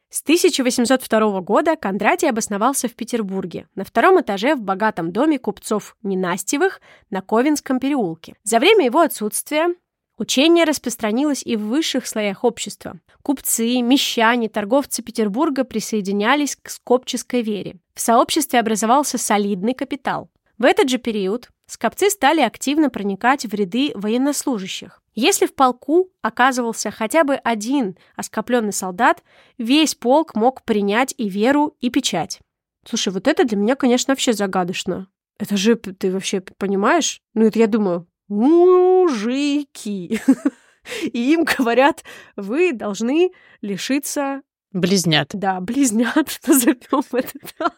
[0.10, 6.81] С 1802 года Кондратий обосновался в Петербурге, на втором этаже в богатом доме купцов Ненастьевых
[7.10, 8.36] на Ковенском переулке.
[8.43, 9.73] За время его отсутствия
[10.17, 12.99] учение распространилось и в высших слоях общества.
[13.23, 17.77] Купцы, мещане, торговцы Петербурга присоединялись к скопческой вере.
[17.93, 20.29] В сообществе образовался солидный капитал.
[20.57, 25.01] В этот же период скопцы стали активно проникать в ряды военнослужащих.
[25.13, 29.23] Если в полку оказывался хотя бы один оскопленный солдат,
[29.57, 32.39] весь полк мог принять и веру, и печать.
[32.88, 35.07] Слушай, вот это для меня, конечно, вообще загадочно.
[35.38, 37.21] Это же, ты вообще понимаешь?
[37.34, 40.19] Ну, это я думаю, мужики.
[41.03, 42.03] И им говорят,
[42.36, 43.31] вы должны
[43.62, 44.41] лишиться...
[44.71, 45.29] Близнят.
[45.34, 47.73] Да, близнят, назовем это так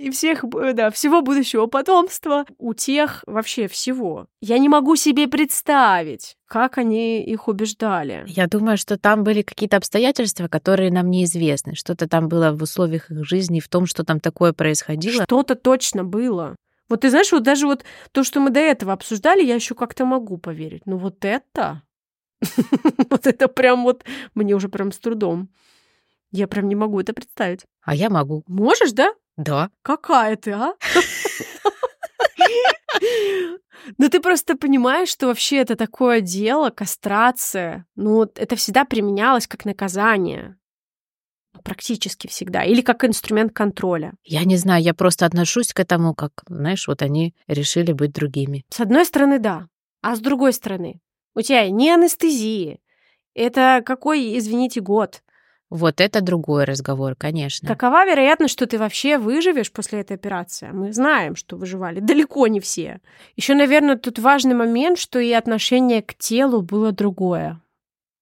[0.00, 4.26] и всех, да, всего будущего потомства, у тех вообще всего.
[4.40, 8.24] Я не могу себе представить, как они их убеждали.
[8.26, 11.74] Я думаю, что там были какие-то обстоятельства, которые нам неизвестны.
[11.74, 15.24] Что-то там было в условиях их жизни, в том, что там такое происходило.
[15.24, 16.56] Что-то точно было.
[16.88, 20.06] Вот ты знаешь, вот даже вот то, что мы до этого обсуждали, я еще как-то
[20.06, 20.86] могу поверить.
[20.86, 21.82] Но вот это...
[23.10, 24.04] Вот это прям вот...
[24.34, 25.50] Мне уже прям с трудом.
[26.32, 27.66] Я прям не могу это представить.
[27.82, 28.44] А я могу.
[28.46, 29.12] Можешь, да?
[29.40, 29.70] Да.
[29.82, 30.74] Какая ты, а?
[33.96, 37.86] Ну, ты просто понимаешь, что вообще это такое дело, кастрация.
[37.96, 40.58] Ну, это всегда применялось как наказание.
[41.64, 42.62] Практически всегда.
[42.62, 44.12] Или как инструмент контроля.
[44.22, 48.66] Я не знаю, я просто отношусь к этому, как, знаешь, вот они решили быть другими.
[48.68, 49.66] С одной стороны, да.
[50.02, 51.00] А с другой стороны,
[51.34, 52.80] у тебя не анестезии.
[53.34, 55.22] Это какой, извините, год?
[55.70, 57.68] Вот это другой разговор, конечно.
[57.68, 60.70] Какова вероятность, что ты вообще выживешь после этой операции?
[60.72, 62.00] Мы знаем, что выживали.
[62.00, 63.00] Далеко не все.
[63.36, 67.60] Еще, наверное, тут важный момент, что и отношение к телу было другое.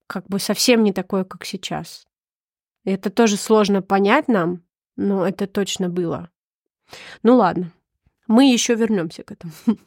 [0.07, 2.07] Как бы совсем не такое, как сейчас.
[2.85, 4.63] И это тоже сложно понять нам,
[4.97, 6.29] но это точно было.
[7.23, 7.73] Ну ладно,
[8.27, 9.53] мы еще вернемся к этому.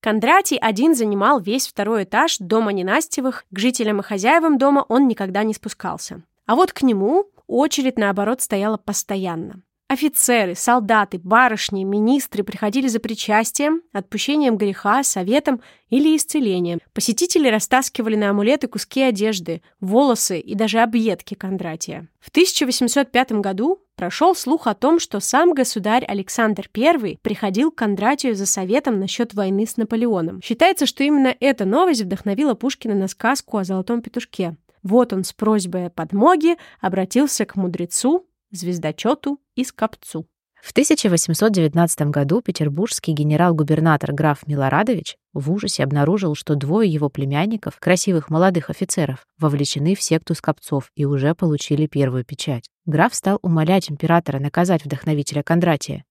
[0.00, 5.44] Кондратий один занимал весь второй этаж дома ненастевых, к жителям и хозяевам дома он никогда
[5.44, 6.22] не спускался.
[6.48, 9.60] А вот к нему очередь, наоборот, стояла постоянно.
[9.86, 16.80] Офицеры, солдаты, барышни, министры приходили за причастием, отпущением греха, советом или исцелением.
[16.94, 22.08] Посетители растаскивали на амулеты куски одежды, волосы и даже объедки Кондратия.
[22.18, 28.34] В 1805 году прошел слух о том, что сам государь Александр I приходил к Кондратию
[28.34, 30.40] за советом насчет войны с Наполеоном.
[30.42, 34.56] Считается, что именно эта новость вдохновила Пушкина на сказку о золотом петушке.
[34.82, 40.26] Вот он с просьбой о подмоге обратился к мудрецу, звездочету и скопцу.
[40.62, 48.28] В 1819 году петербургский генерал-губернатор граф Милорадович в ужасе обнаружил, что двое его племянников, красивых
[48.28, 52.68] молодых офицеров, вовлечены в секту скопцов и уже получили первую печать.
[52.86, 56.04] Граф стал умолять императора наказать вдохновителя Кондратия.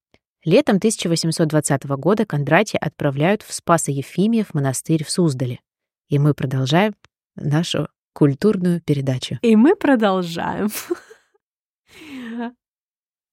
[0.45, 5.59] Летом 1820 года Кондратия отправляют в Спасо-Ефимиев монастырь в Суздале.
[6.07, 6.95] И мы продолжаем
[7.35, 9.37] нашу культурную передачу.
[9.43, 10.69] И мы продолжаем.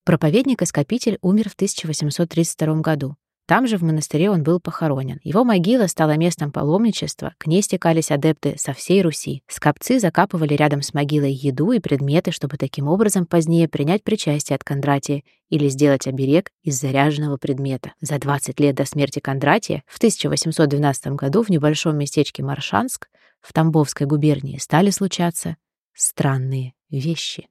[0.05, 3.15] Проповедник и скопитель умер в 1832 году.
[3.47, 5.19] Там же в монастыре он был похоронен.
[5.23, 9.41] Его могила стала местом паломничества, к ней стекались адепты со всей Руси.
[9.47, 14.63] Скопцы закапывали рядом с могилой еду и предметы, чтобы таким образом позднее принять причастие от
[14.63, 17.93] Кондратия или сделать оберег из заряженного предмета.
[18.01, 23.07] За 20 лет до смерти Кондратия в 1812 году в небольшом местечке Маршанск
[23.45, 25.55] в Тамбовской губернии стали случаться
[25.93, 27.47] странные вещи.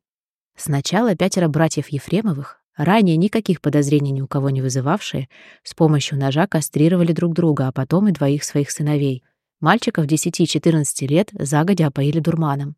[0.56, 5.28] Сначала пятеро братьев Ефремовых, ранее никаких подозрений ни у кого не вызывавшие,
[5.62, 9.22] с помощью ножа кастрировали друг друга, а потом и двоих своих сыновей.
[9.60, 12.74] Мальчиков 10-14 лет загодя опоили дурманом.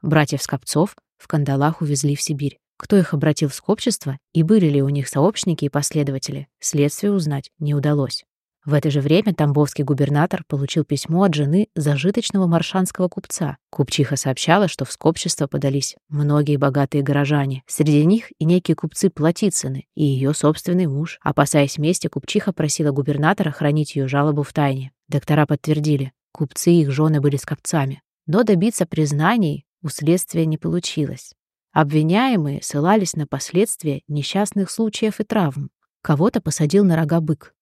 [0.00, 2.58] Братьев Скопцов в кандалах увезли в Сибирь.
[2.76, 7.50] Кто их обратил в скопчество и были ли у них сообщники и последователи, следствие узнать
[7.58, 8.24] не удалось.
[8.64, 13.56] В это же время тамбовский губернатор получил письмо от жены зажиточного маршанского купца.
[13.70, 17.64] Купчиха сообщала, что в скопчество подались многие богатые горожане.
[17.66, 21.18] Среди них и некие купцы Платицыны и ее собственный муж.
[21.22, 24.92] Опасаясь мести, купчиха просила губернатора хранить ее жалобу в тайне.
[25.08, 28.00] Доктора подтвердили, купцы и их жены были скопцами.
[28.26, 31.32] Но добиться признаний у следствия не получилось.
[31.72, 35.70] Обвиняемые ссылались на последствия несчастных случаев и травм.
[36.00, 37.54] Кого-то посадил на рога бык,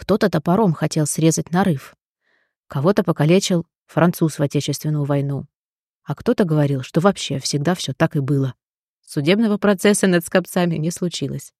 [0.00, 1.94] кто-то топором хотел срезать нарыв.
[2.68, 5.44] Кого-то покалечил француз в Отечественную войну.
[6.04, 8.54] А кто-то говорил, что вообще всегда все так и было.
[9.06, 11.52] Судебного процесса над скопцами не случилось.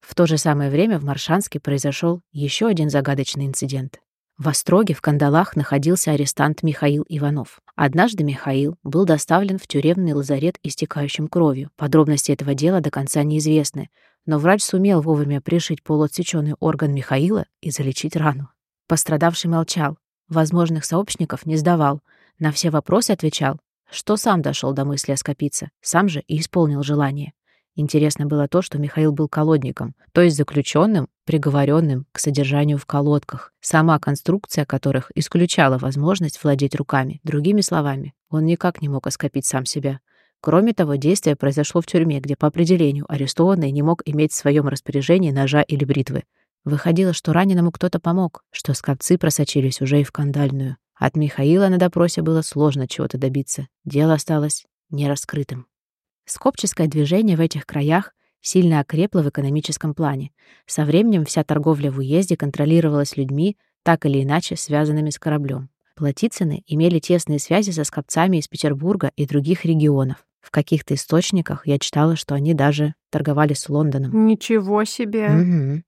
[0.00, 3.98] В то же самое время в Маршанске произошел еще один загадочный инцидент.
[4.36, 7.60] В Остроге в кандалах находился арестант Михаил Иванов.
[7.76, 11.70] Однажды Михаил был доставлен в тюремный лазарет истекающим кровью.
[11.76, 13.88] Подробности этого дела до конца неизвестны,
[14.30, 18.48] но врач сумел вовремя пришить полуотсеченный орган Михаила и залечить рану.
[18.86, 22.00] Пострадавший молчал, возможных сообщников не сдавал,
[22.38, 23.58] на все вопросы отвечал,
[23.90, 27.32] что сам дошел до мысли оскопиться, сам же и исполнил желание.
[27.74, 33.52] Интересно было то, что Михаил был колодником, то есть заключенным, приговоренным к содержанию в колодках,
[33.60, 37.20] сама конструкция которых исключала возможность владеть руками.
[37.24, 39.98] Другими словами, он никак не мог оскопить сам себя.
[40.42, 44.68] Кроме того, действие произошло в тюрьме, где по определению арестованный не мог иметь в своем
[44.68, 46.24] распоряжении ножа или бритвы.
[46.64, 50.76] Выходило, что раненому кто-то помог, что скопцы просочились уже и в кандальную.
[50.94, 53.68] От Михаила на допросе было сложно чего-то добиться.
[53.84, 55.66] Дело осталось нераскрытым.
[56.24, 60.30] Скопческое движение в этих краях сильно окрепло в экономическом плане.
[60.66, 65.70] Со временем вся торговля в уезде контролировалась людьми, так или иначе связанными с кораблем.
[65.96, 70.24] Платицыны имели тесные связи со скопцами из Петербурга и других регионов.
[70.40, 74.26] В каких-то источниках я читала, что они даже торговали с Лондоном.
[74.26, 75.28] Ничего себе.
[75.28, 75.82] Угу.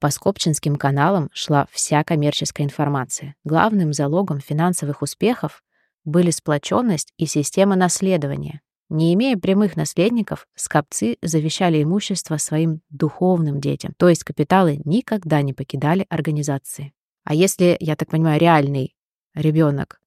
[0.00, 3.34] По Скопчинским каналам шла вся коммерческая информация.
[3.44, 5.62] Главным залогом финансовых успехов
[6.04, 8.62] были сплоченность и система наследования.
[8.88, 15.52] Не имея прямых наследников, скопцы завещали имущество своим духовным детям, то есть капиталы никогда не
[15.52, 16.92] покидали организации.
[17.24, 18.96] А если, я так понимаю, реальный
[19.34, 20.00] ребенок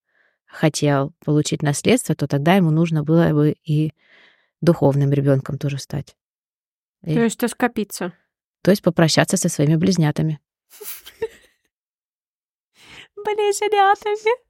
[0.54, 3.92] хотел получить наследство, то тогда ему нужно было бы и
[4.62, 6.16] духовным ребенком тоже стать.
[7.04, 7.16] И...
[7.16, 8.14] То есть скопиться.
[8.62, 10.40] То есть попрощаться со своими близнятами.
[13.16, 14.44] Близнятами.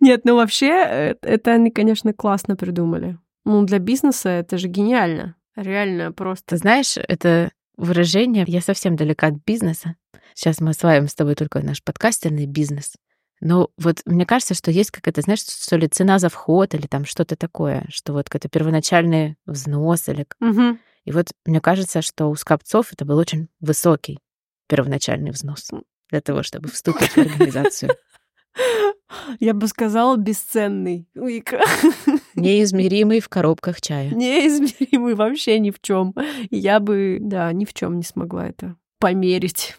[0.00, 3.18] Нет, ну вообще, э, это они, конечно, классно придумали.
[3.44, 5.36] Ну, для бизнеса это же гениально.
[5.56, 6.46] Реально просто.
[6.46, 9.96] Ты знаешь, это выражение, я совсем далека от бизнеса.
[10.34, 12.94] Сейчас мы осваиваем с тобой только наш подкастерный бизнес.
[13.40, 17.04] Но вот мне кажется, что есть какая-то, знаешь, что ли, цена за вход или там
[17.04, 20.26] что-то такое, что вот какой-то первоначальный взнос или...
[20.40, 20.78] Угу.
[21.06, 24.18] И вот мне кажется, что у скопцов это был очень высокий
[24.68, 25.70] первоначальный взнос
[26.10, 27.92] для того, чтобы вступить в организацию.
[29.38, 31.08] Я бы сказала, бесценный.
[32.34, 34.10] Неизмеримый в коробках чая.
[34.10, 36.14] Неизмеримый вообще ни в чем.
[36.50, 39.76] Я бы, да, ни в чем не смогла это померить.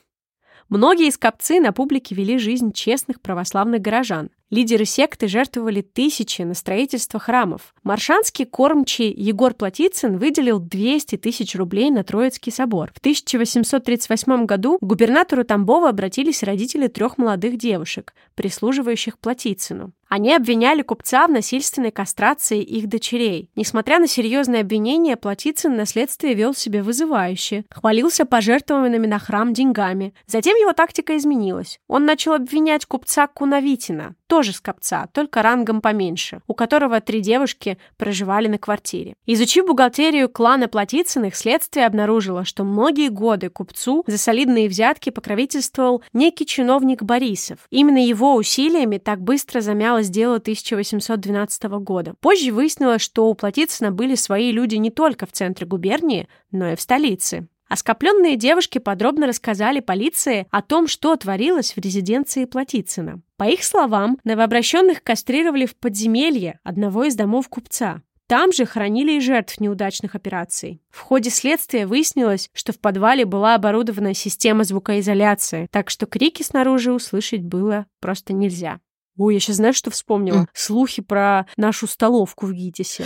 [0.71, 4.29] Многие скопцы на публике вели жизнь честных православных горожан.
[4.49, 7.75] Лидеры секты жертвовали тысячи на строительство храмов.
[7.83, 12.93] Маршанский кормчий Егор Платицын выделил 200 тысяч рублей на Троицкий собор.
[12.95, 19.91] В 1838 году к губернатору Тамбова обратились родители трех молодых девушек, прислуживающих Платицыну.
[20.11, 23.49] Они обвиняли купца в насильственной кастрации их дочерей.
[23.55, 30.13] Несмотря на серьезные обвинения, Платицын на следствие вел себя вызывающе, хвалился пожертвованными на храм деньгами.
[30.27, 31.79] Затем его тактика изменилась.
[31.87, 38.49] Он начал обвинять купца Кунавитина, тоже скопца, только рангом поменьше, у которого три девушки проживали
[38.49, 39.13] на квартире.
[39.25, 46.45] Изучив бухгалтерию клана Платицыных, следствие обнаружило, что многие годы купцу за солидные взятки покровительствовал некий
[46.45, 47.59] чиновник Борисов.
[47.69, 49.61] Именно его усилиями так быстро
[50.01, 52.13] замялось дело 1812 года.
[52.19, 56.75] Позже выяснилось, что у Платицына были свои люди не только в центре губернии, но и
[56.75, 57.47] в столице.
[57.69, 63.21] Оскопленные девушки подробно рассказали полиции о том, что творилось в резиденции Платицына.
[63.37, 68.01] По их словам, новообращенных кастрировали в подземелье одного из домов купца.
[68.27, 70.81] Там же хранили и жертв неудачных операций.
[70.89, 76.91] В ходе следствия выяснилось, что в подвале была оборудована система звукоизоляции, так что крики снаружи
[76.93, 78.79] услышать было просто нельзя.
[79.17, 80.43] Ой, я сейчас знаешь, что вспомнила?
[80.43, 80.47] Mm.
[80.53, 83.05] Слухи про нашу столовку в ГИТИСе.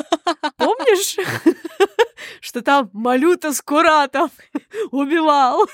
[0.56, 1.16] Помнишь?
[2.40, 4.30] Что там Малюта Скуратов
[4.90, 5.66] убивал.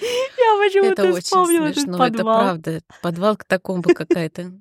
[0.00, 2.36] Я почему-то вспомнила смешно, этот подвал.
[2.36, 2.80] Это правда.
[3.02, 4.52] Подвал к такому какая-то.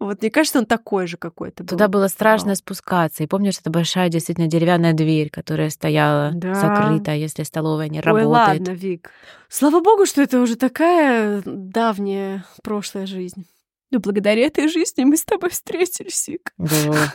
[0.00, 1.68] Вот мне кажется, он такой же какой-то был.
[1.68, 3.22] Туда было страшно спускаться.
[3.22, 6.54] И помнишь, это большая действительно деревянная дверь, которая стояла Да.
[6.54, 8.28] закрыта, если столовая не Ой, работает.
[8.28, 9.10] ладно, Вик.
[9.48, 13.46] Слава богу, что это уже такая давняя прошлая жизнь.
[13.90, 16.52] Ну, благодаря этой жизни мы с тобой встретились, Вик.
[16.58, 17.14] Да.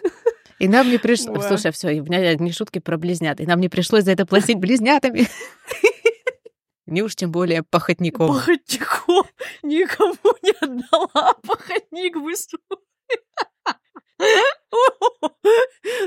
[0.59, 1.45] И нам не пришлось...
[1.47, 3.39] Слушай, все, у меня одни шутки про близнят.
[3.41, 5.27] И нам не пришлось за это платить близнятами.
[6.85, 8.27] Не уж тем более похотником.
[8.27, 9.25] Походником
[9.63, 11.33] никому не отдала.
[11.43, 12.59] Походник бы свой.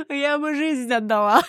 [0.09, 1.43] Я бы жизнь отдала.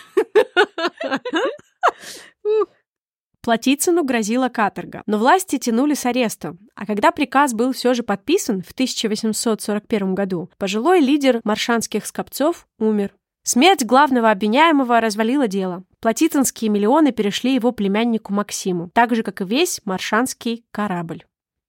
[3.40, 6.58] Платицыну грозила каторга, но власти тянули с арестом.
[6.74, 13.14] А когда приказ был все же подписан в 1841 году, пожилой лидер маршанских скопцов умер.
[13.50, 15.82] Смерть главного обвиняемого развалила дело.
[16.00, 21.24] Платицынские миллионы перешли его племяннику Максиму, так же, как и весь маршанский корабль.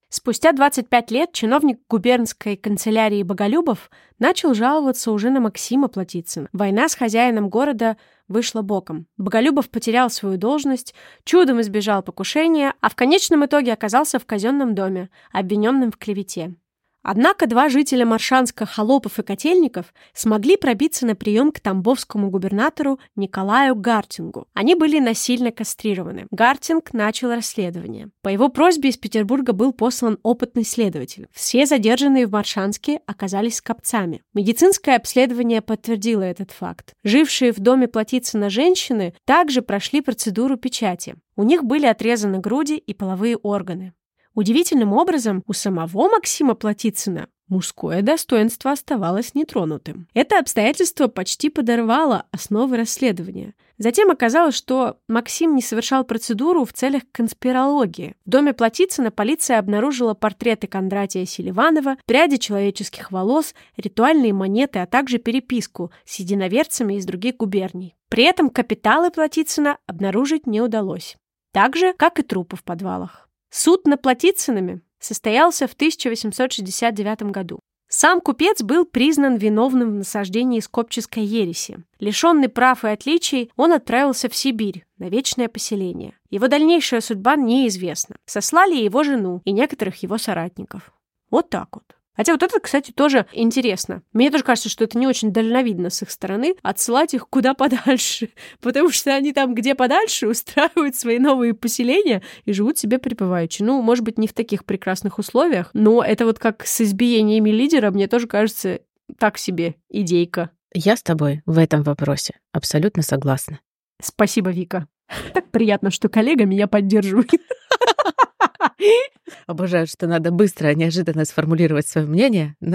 [0.09, 6.49] Спустя 25 лет чиновник губернской канцелярии Боголюбов начал жаловаться уже на Максима Платицына.
[6.51, 7.95] Война с хозяином города
[8.27, 9.07] вышла боком.
[9.15, 15.09] Боголюбов потерял свою должность, чудом избежал покушения, а в конечном итоге оказался в казенном доме,
[15.31, 16.55] обвиненным в клевете.
[17.01, 23.75] Однако два жителя Маршанска, Холопов и Котельников, смогли пробиться на прием к тамбовскому губернатору Николаю
[23.75, 24.47] Гартингу.
[24.53, 26.27] Они были насильно кастрированы.
[26.31, 28.09] Гартинг начал расследование.
[28.21, 31.27] По его просьбе из Петербурга был послан опытный следователь.
[31.31, 34.21] Все задержанные в Маршанске оказались скопцами.
[34.33, 36.93] Медицинское обследование подтвердило этот факт.
[37.03, 41.15] Жившие в доме Платицына женщины также прошли процедуру печати.
[41.35, 43.93] У них были отрезаны груди и половые органы.
[44.39, 50.07] Удивительным образом у самого Максима Платицына мужское достоинство оставалось нетронутым.
[50.13, 53.53] Это обстоятельство почти подорвало основы расследования.
[53.77, 58.15] Затем оказалось, что Максим не совершал процедуру в целях конспирологии.
[58.25, 65.17] В доме Платицына полиция обнаружила портреты Кондратия Селиванова, пряди человеческих волос, ритуальные монеты, а также
[65.17, 67.93] переписку с единоверцами из других губерний.
[68.07, 71.17] При этом капиталы Платицына обнаружить не удалось.
[71.51, 73.28] Так же, как и трупы в подвалах.
[73.49, 77.59] Суд над Платицынами состоялся в 1869 году.
[77.87, 81.83] Сам купец был признан виновным в насаждении скопческой ереси.
[81.99, 86.13] Лишенный прав и отличий, он отправился в Сибирь, на вечное поселение.
[86.29, 88.17] Его дальнейшая судьба неизвестна.
[88.25, 90.93] Сослали его жену и некоторых его соратников.
[91.31, 91.95] Вот так вот.
[92.19, 94.03] Хотя вот это, кстати, тоже интересно.
[94.11, 98.31] Мне тоже кажется, что это не очень дальновидно с их стороны отсылать их куда подальше,
[98.61, 103.63] потому что они там где подальше устраивают свои новые поселения и живут себе припеваючи.
[103.63, 107.89] Ну, может быть, не в таких прекрасных условиях, но это вот как с избиениями лидера,
[107.89, 108.81] мне тоже кажется,
[109.17, 110.49] так себе идейка.
[110.73, 113.61] Я с тобой в этом вопросе абсолютно согласна.
[114.01, 114.89] Спасибо, Вика.
[115.33, 117.31] Так приятно, что коллега меня поддерживает.
[119.47, 122.55] Обожаю, что надо быстро, неожиданно сформулировать свое мнение.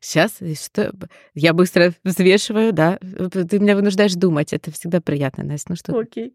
[0.00, 0.92] Сейчас, что
[1.34, 2.98] я быстро взвешиваю, да.
[2.98, 4.52] Ты меня вынуждаешь думать.
[4.52, 5.70] Это всегда приятно, Настя.
[5.70, 5.98] Ну что?
[5.98, 6.34] Окей.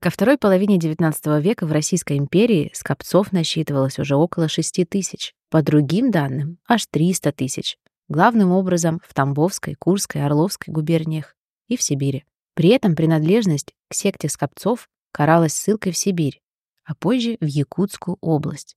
[0.00, 5.34] Ко второй половине XIX века в Российской империи скопцов насчитывалось уже около 6 тысяч.
[5.50, 7.76] По другим данным, аж 300 тысяч.
[8.08, 11.36] Главным образом в Тамбовской, Курской, Орловской губерниях
[11.68, 12.24] и в Сибири.
[12.54, 16.42] При этом принадлежность к секте скопцов каралась ссылкой в Сибирь,
[16.84, 18.76] а позже в Якутскую область.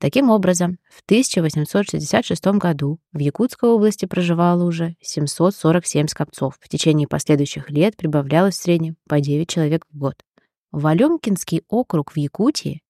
[0.00, 6.56] Таким образом, в 1866 году в Якутской области проживало уже 747 скопцов.
[6.58, 10.14] В течение последующих лет прибавлялось в среднем по 9 человек в год.
[10.72, 12.80] В Алёмкинский округ в Якутии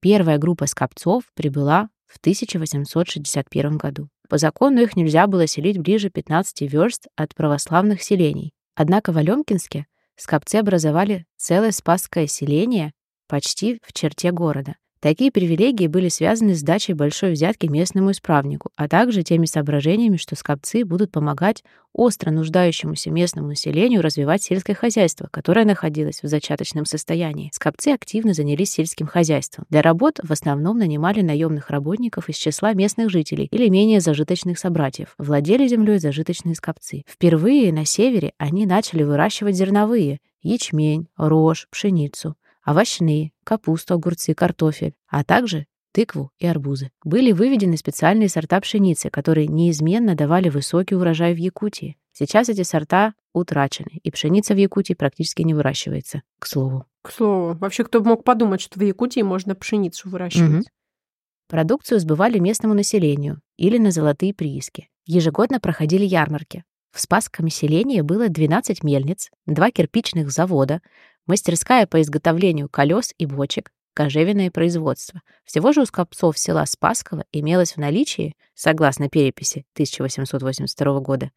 [0.00, 4.08] первая группа скопцов прибыла в 1861 году.
[4.28, 8.52] По закону их нельзя было селить ближе 15 верст от православных селений.
[8.76, 9.86] Однако в Алёмкинске
[10.20, 12.92] скопцы образовали целое спасское селение
[13.26, 14.76] почти в черте города.
[15.00, 20.36] Такие привилегии были связаны с дачей большой взятки местному исправнику, а также теми соображениями, что
[20.36, 27.50] скопцы будут помогать остро нуждающемуся местному населению развивать сельское хозяйство, которое находилось в зачаточном состоянии.
[27.54, 29.64] Скопцы активно занялись сельским хозяйством.
[29.70, 35.14] Для работ в основном нанимали наемных работников из числа местных жителей или менее зажиточных собратьев.
[35.16, 37.04] Владели землей зажиточные скопцы.
[37.08, 42.34] Впервые на севере они начали выращивать зерновые– ячмень, рожь, пшеницу
[42.70, 46.90] овощные, капусту, огурцы, картофель, а также тыкву и арбузы.
[47.04, 51.96] Были выведены специальные сорта пшеницы, которые неизменно давали высокий урожай в Якутии.
[52.12, 56.84] Сейчас эти сорта утрачены, и пшеница в Якутии практически не выращивается, к слову.
[57.02, 60.66] К слову, вообще кто мог подумать, что в Якутии можно пшеницу выращивать?
[60.66, 60.70] Угу.
[61.48, 64.88] Продукцию сбывали местному населению или на золотые прииски.
[65.06, 66.64] Ежегодно проходили ярмарки.
[66.92, 70.82] В Спасском селении было 12 мельниц, два кирпичных завода,
[71.30, 75.22] мастерская по изготовлению колес и бочек, кожевенное производство.
[75.44, 81.30] Всего же у скопцов села Спасково имелось в наличии, согласно переписи 1882 года,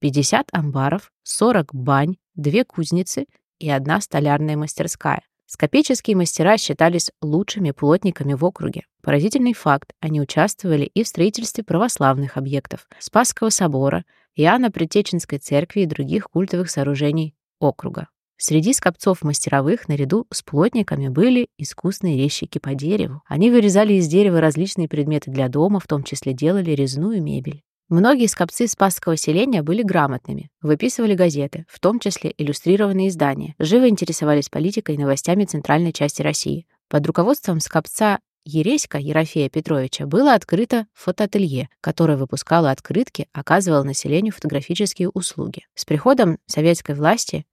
[0.00, 3.26] 50 амбаров, 40 бань, две кузницы
[3.58, 5.22] и одна столярная мастерская.
[5.46, 8.84] Скопеческие мастера считались лучшими плотниками в округе.
[9.02, 15.86] Поразительный факт, они участвовали и в строительстве православных объектов, Спасского собора, Иоанна Предтеченской церкви и
[15.86, 18.08] других культовых сооружений округа.
[18.38, 23.22] Среди скопцов-мастеровых наряду с плотниками были искусные резчики по дереву.
[23.26, 27.62] Они вырезали из дерева различные предметы для дома, в том числе делали резную мебель.
[27.88, 34.48] Многие скопцы Спасского селения были грамотными, выписывали газеты, в том числе иллюстрированные издания, живо интересовались
[34.48, 36.66] политикой и новостями центральной части России.
[36.88, 45.08] Под руководством скопца Ереська Ерофея Петровича было открыто фотоателье, которое выпускало открытки, оказывало населению фотографические
[45.08, 45.62] услуги.
[45.74, 47.44] С приходом советской власти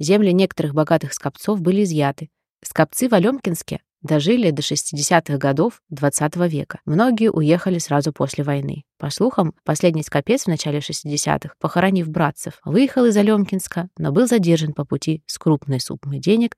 [0.00, 2.30] Земли некоторых богатых скопцов были изъяты.
[2.64, 6.80] Скопцы в Алёмкинске дожили до 60-х годов XX -го века.
[6.86, 8.84] Многие уехали сразу после войны.
[8.98, 14.72] По слухам, последний скопец в начале 60-х, похоронив братцев, выехал из Алёмкинска, но был задержан
[14.72, 16.56] по пути с крупной суммой денег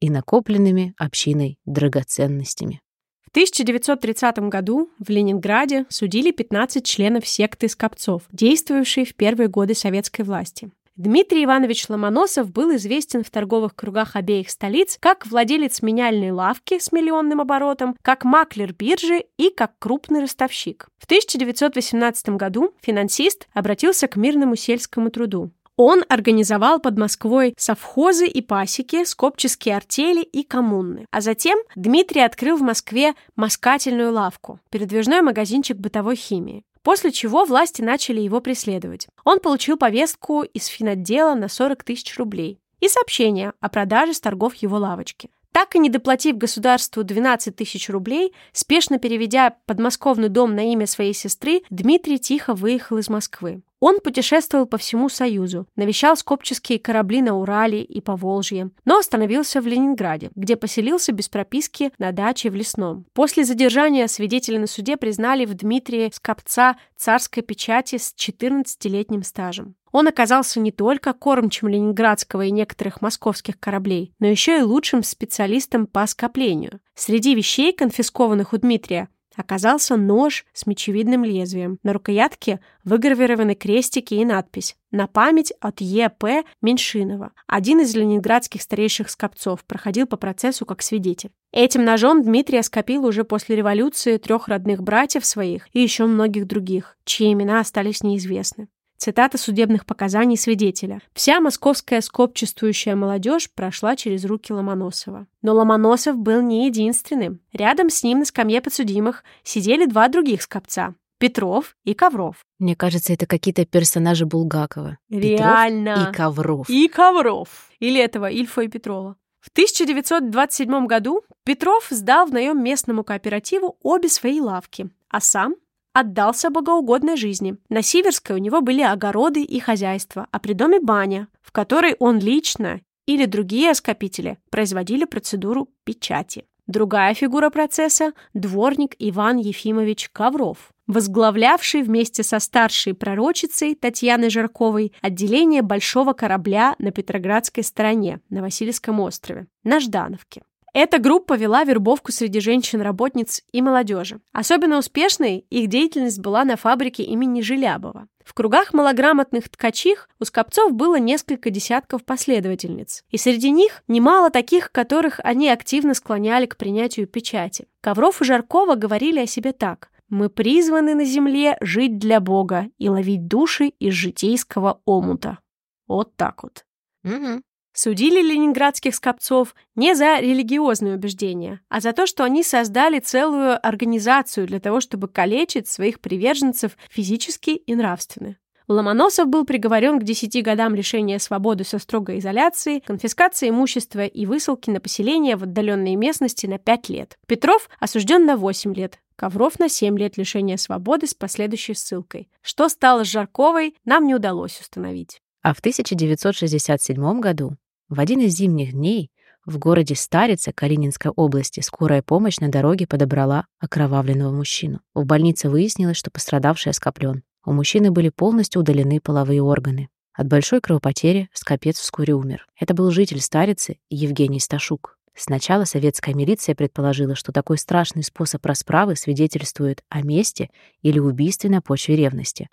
[0.00, 2.82] и накопленными общиной драгоценностями.
[3.24, 10.22] В 1930 году в Ленинграде судили 15 членов секты Скопцов, действовавшей в первые годы советской
[10.22, 10.70] власти.
[10.96, 16.92] Дмитрий Иванович Ломоносов был известен в торговых кругах обеих столиц как владелец меняльной лавки с
[16.92, 20.86] миллионным оборотом, как маклер биржи и как крупный ростовщик.
[20.98, 25.50] В 1918 году финансист обратился к мирному сельскому труду.
[25.76, 31.06] Он организовал под Москвой совхозы и пасеки, скопческие артели и коммуны.
[31.10, 36.62] А затем Дмитрий открыл в Москве москательную лавку, передвижной магазинчик бытовой химии.
[36.84, 39.08] После чего власти начали его преследовать.
[39.24, 44.54] Он получил повестку из финотдела на 40 тысяч рублей и сообщение о продаже с торгов
[44.56, 45.30] его лавочки.
[45.54, 51.14] Так и не доплатив государству 12 тысяч рублей, спешно переведя подмосковный дом на имя своей
[51.14, 53.62] сестры, Дмитрий тихо выехал из Москвы.
[53.78, 59.60] Он путешествовал по всему Союзу, навещал скопческие корабли на Урале и по Волжье, но остановился
[59.60, 63.06] в Ленинграде, где поселился без прописки на даче в Лесном.
[63.12, 69.76] После задержания свидетели на суде признали в Дмитрии Скопца царской печати с 14-летним стажем.
[69.94, 75.86] Он оказался не только кормчим ленинградского и некоторых московских кораблей, но еще и лучшим специалистом
[75.86, 76.80] по скоплению.
[76.96, 81.78] Среди вещей, конфискованных у Дмитрия, оказался нож с мечевидным лезвием.
[81.84, 86.42] На рукоятке выгравированы крестики и надпись «На память от Е.П.
[86.60, 87.30] Меньшинова».
[87.46, 91.30] Один из ленинградских старейших скопцов проходил по процессу как свидетель.
[91.52, 96.96] Этим ножом Дмитрий оскопил уже после революции трех родных братьев своих и еще многих других,
[97.04, 98.66] чьи имена остались неизвестны.
[98.96, 101.00] Цитата судебных показаний свидетеля.
[101.14, 105.26] «Вся московская скопчествующая молодежь прошла через руки Ломоносова.
[105.42, 107.40] Но Ломоносов был не единственным.
[107.52, 112.44] Рядом с ним на скамье подсудимых сидели два других скопца– Петров и Ковров.
[112.58, 114.98] Мне кажется, это какие-то персонажи Булгакова.
[115.08, 115.94] Реально.
[115.94, 116.70] Петров и Ковров.
[116.70, 117.48] И Ковров.
[117.80, 119.16] Или этого, Ильфа и Петрова.
[119.40, 125.56] В 1927 году Петров сдал в наем местному кооперативу обе свои лавки, а сам
[125.94, 127.56] отдался богоугодной жизни.
[127.70, 132.18] На Сиверской у него были огороды и хозяйство, а при доме баня, в которой он
[132.18, 136.44] лично или другие скопители производили процедуру печати.
[136.66, 145.60] Другая фигура процесса– дворник Иван Ефимович Ковров, возглавлявший вместе со старшей пророчицей Татьяной Жарковой отделение
[145.60, 150.42] большого корабля на Петроградской стороне на Васильевском острове, на Ждановке.
[150.74, 154.20] Эта группа вела вербовку среди женщин-работниц и молодежи.
[154.32, 158.08] Особенно успешной их деятельность была на фабрике имени Желябова.
[158.24, 164.72] В кругах малограмотных ткачих у скопцов было несколько десятков последовательниц, и среди них немало таких,
[164.72, 167.68] которых они активно склоняли к принятию печати.
[167.80, 172.88] Ковров и Жаркова говорили о себе так «Мы призваны на земле жить для Бога и
[172.88, 175.38] ловить души из житейского омута».
[175.86, 176.64] Вот так вот.
[177.04, 177.42] Угу.
[177.76, 184.46] Судили ленинградских скопцов не за религиозные убеждения, а за то, что они создали целую организацию
[184.46, 188.36] для того, чтобы калечить своих приверженцев физически и нравственно.
[188.68, 194.70] Ломоносов был приговорен к 10 годам лишения свободы со строгой изоляцией, конфискации имущества и высылки
[194.70, 197.18] на поселение в отдаленные местности на 5 лет.
[197.26, 202.28] Петров осужден на 8 лет, Ковров на 7 лет лишения свободы с последующей ссылкой.
[202.40, 205.20] Что стало с Жарковой, нам не удалось установить.
[205.42, 207.56] А в 1967 году
[207.88, 209.10] в один из зимних дней
[209.44, 214.80] в городе Старица Калининской области скорая помощь на дороге подобрала окровавленного мужчину.
[214.94, 217.22] В больнице выяснилось, что пострадавший оскоплен.
[217.44, 219.90] У мужчины были полностью удалены половые органы.
[220.14, 222.46] От большой кровопотери Скопец вскоре умер.
[222.58, 224.98] Это был житель Старицы Евгений Сташук.
[225.14, 230.48] Сначала советская милиция предположила, что такой страшный способ расправы свидетельствует о месте
[230.80, 232.48] или убийстве на почве ревности.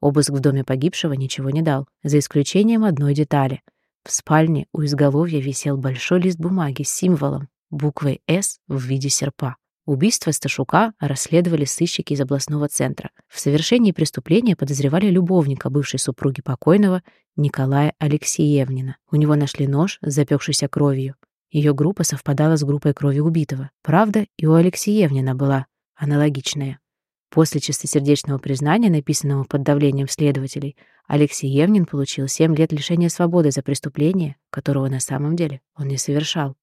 [0.00, 3.62] Обыск в доме погибшего ничего не дал, за исключением одной детали—
[4.06, 9.56] в спальне у изголовья висел большой лист бумаги с символом, буквой «С» в виде серпа.
[9.84, 13.10] Убийство Сташука расследовали сыщики из областного центра.
[13.28, 17.02] В совершении преступления подозревали любовника бывшей супруги покойного
[17.36, 18.96] Николая Алексеевнина.
[19.10, 21.14] У него нашли нож с запекшейся кровью.
[21.50, 23.70] Ее группа совпадала с группой крови убитого.
[23.82, 26.78] Правда, и у Алексеевнина была аналогичная.
[27.30, 30.76] После чистосердечного признания, написанного под давлением следователей,
[31.06, 35.98] Алексей Евнин получил 7 лет лишения свободы за преступление, которого на самом деле он не
[35.98, 36.56] совершал.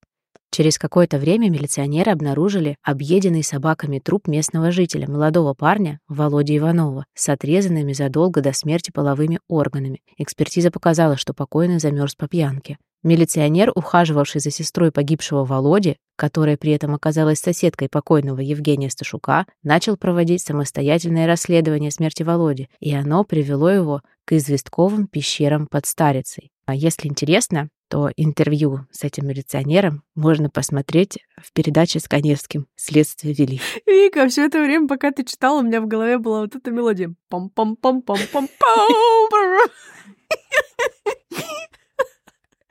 [0.50, 7.28] Через какое-то время милиционеры обнаружили объеденный собаками труп местного жителя, молодого парня Володи Иванова, с
[7.28, 10.00] отрезанными задолго до смерти половыми органами.
[10.16, 12.78] Экспертиза показала, что покойный замерз по пьянке.
[13.04, 19.98] Милиционер, ухаживавший за сестрой погибшего Володи, которая при этом оказалась соседкой покойного Евгения Сташука, начал
[19.98, 26.50] проводить самостоятельное расследование смерти Володи, и оно привело его к известковым пещерам под Старицей.
[26.64, 33.34] А если интересно, то интервью с этим милиционером можно посмотреть в передаче с Коневским «Следствие
[33.34, 33.60] вели».
[33.86, 37.14] Вика, все это время, пока ты читала, у меня в голове была вот эта мелодия.
[37.30, 38.48] Пам-пам-пам-пам-пам-пам.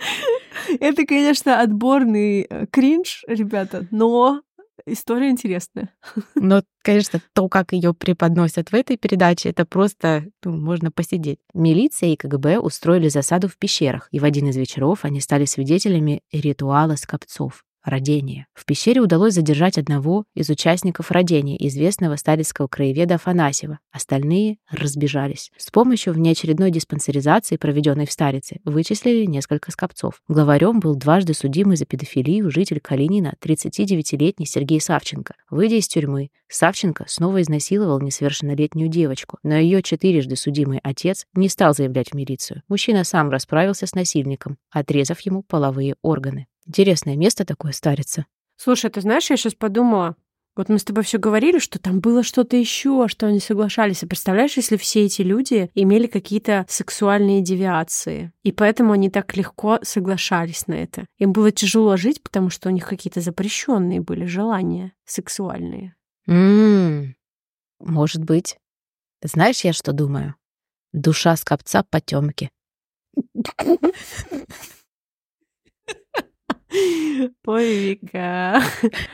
[0.79, 4.41] Это, конечно, отборный э, кринж, ребята, но
[4.85, 5.93] история интересная.
[6.35, 11.39] Но, конечно, то, как ее преподносят в этой передаче, это просто ну, можно посидеть.
[11.53, 16.21] Милиция и КГБ устроили засаду в пещерах, и в один из вечеров они стали свидетелями
[16.31, 18.47] ритуала скопцов родения.
[18.53, 23.79] В пещере удалось задержать одного из участников родения, известного сталинского краеведа Афанасьева.
[23.91, 25.51] Остальные разбежались.
[25.57, 30.21] С помощью внеочередной диспансеризации, проведенной в Старице, вычислили несколько скопцов.
[30.27, 35.35] Главарем был дважды судимый за педофилию житель Калинина, 39-летний Сергей Савченко.
[35.49, 41.73] Выйдя из тюрьмы, Савченко снова изнасиловал несовершеннолетнюю девочку, но ее четырежды судимый отец не стал
[41.73, 42.61] заявлять в милицию.
[42.67, 46.47] Мужчина сам расправился с насильником, отрезав ему половые органы.
[46.65, 48.25] Интересное место такое старится.
[48.55, 50.15] Слушай, ты знаешь, я сейчас подумала,
[50.55, 54.03] вот мы с тобой все говорили, что там было что-то еще, что они соглашались.
[54.03, 59.79] А представляешь, если все эти люди имели какие-то сексуальные девиации, и поэтому они так легко
[59.81, 61.07] соглашались на это.
[61.17, 65.95] Им было тяжело жить, потому что у них какие-то запрещенные были желания сексуальные.
[66.27, 67.15] М-м,
[67.79, 68.57] может быть.
[69.23, 70.35] Знаешь, я что думаю?
[70.91, 72.51] Душа скопца потемки.
[77.45, 78.61] Ой, Вика.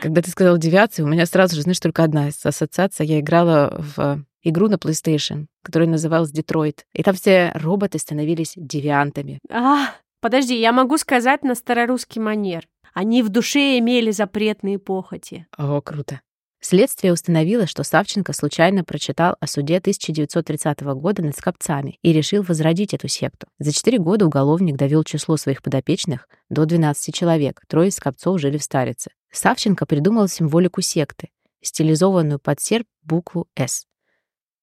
[0.00, 3.04] Когда ты сказал девиации, у меня сразу же, знаешь, только одна ассоциация.
[3.04, 6.86] Я играла в игру на PlayStation, которая называлась Детройт.
[6.92, 9.38] И там все роботы становились девиантами.
[9.50, 12.66] А, подожди, я могу сказать на старорусский манер.
[12.94, 15.46] Они в душе имели запретные похоти.
[15.56, 16.20] О, круто.
[16.62, 22.92] Следствие установило, что Савченко случайно прочитал о суде 1930 года над скопцами и решил возродить
[22.92, 23.46] эту секту.
[23.58, 28.58] За четыре года уголовник довел число своих подопечных до 12 человек, трое из скопцов жили
[28.58, 29.10] в Старице.
[29.32, 31.30] Савченко придумал символику секты,
[31.62, 33.86] стилизованную под серп букву «С».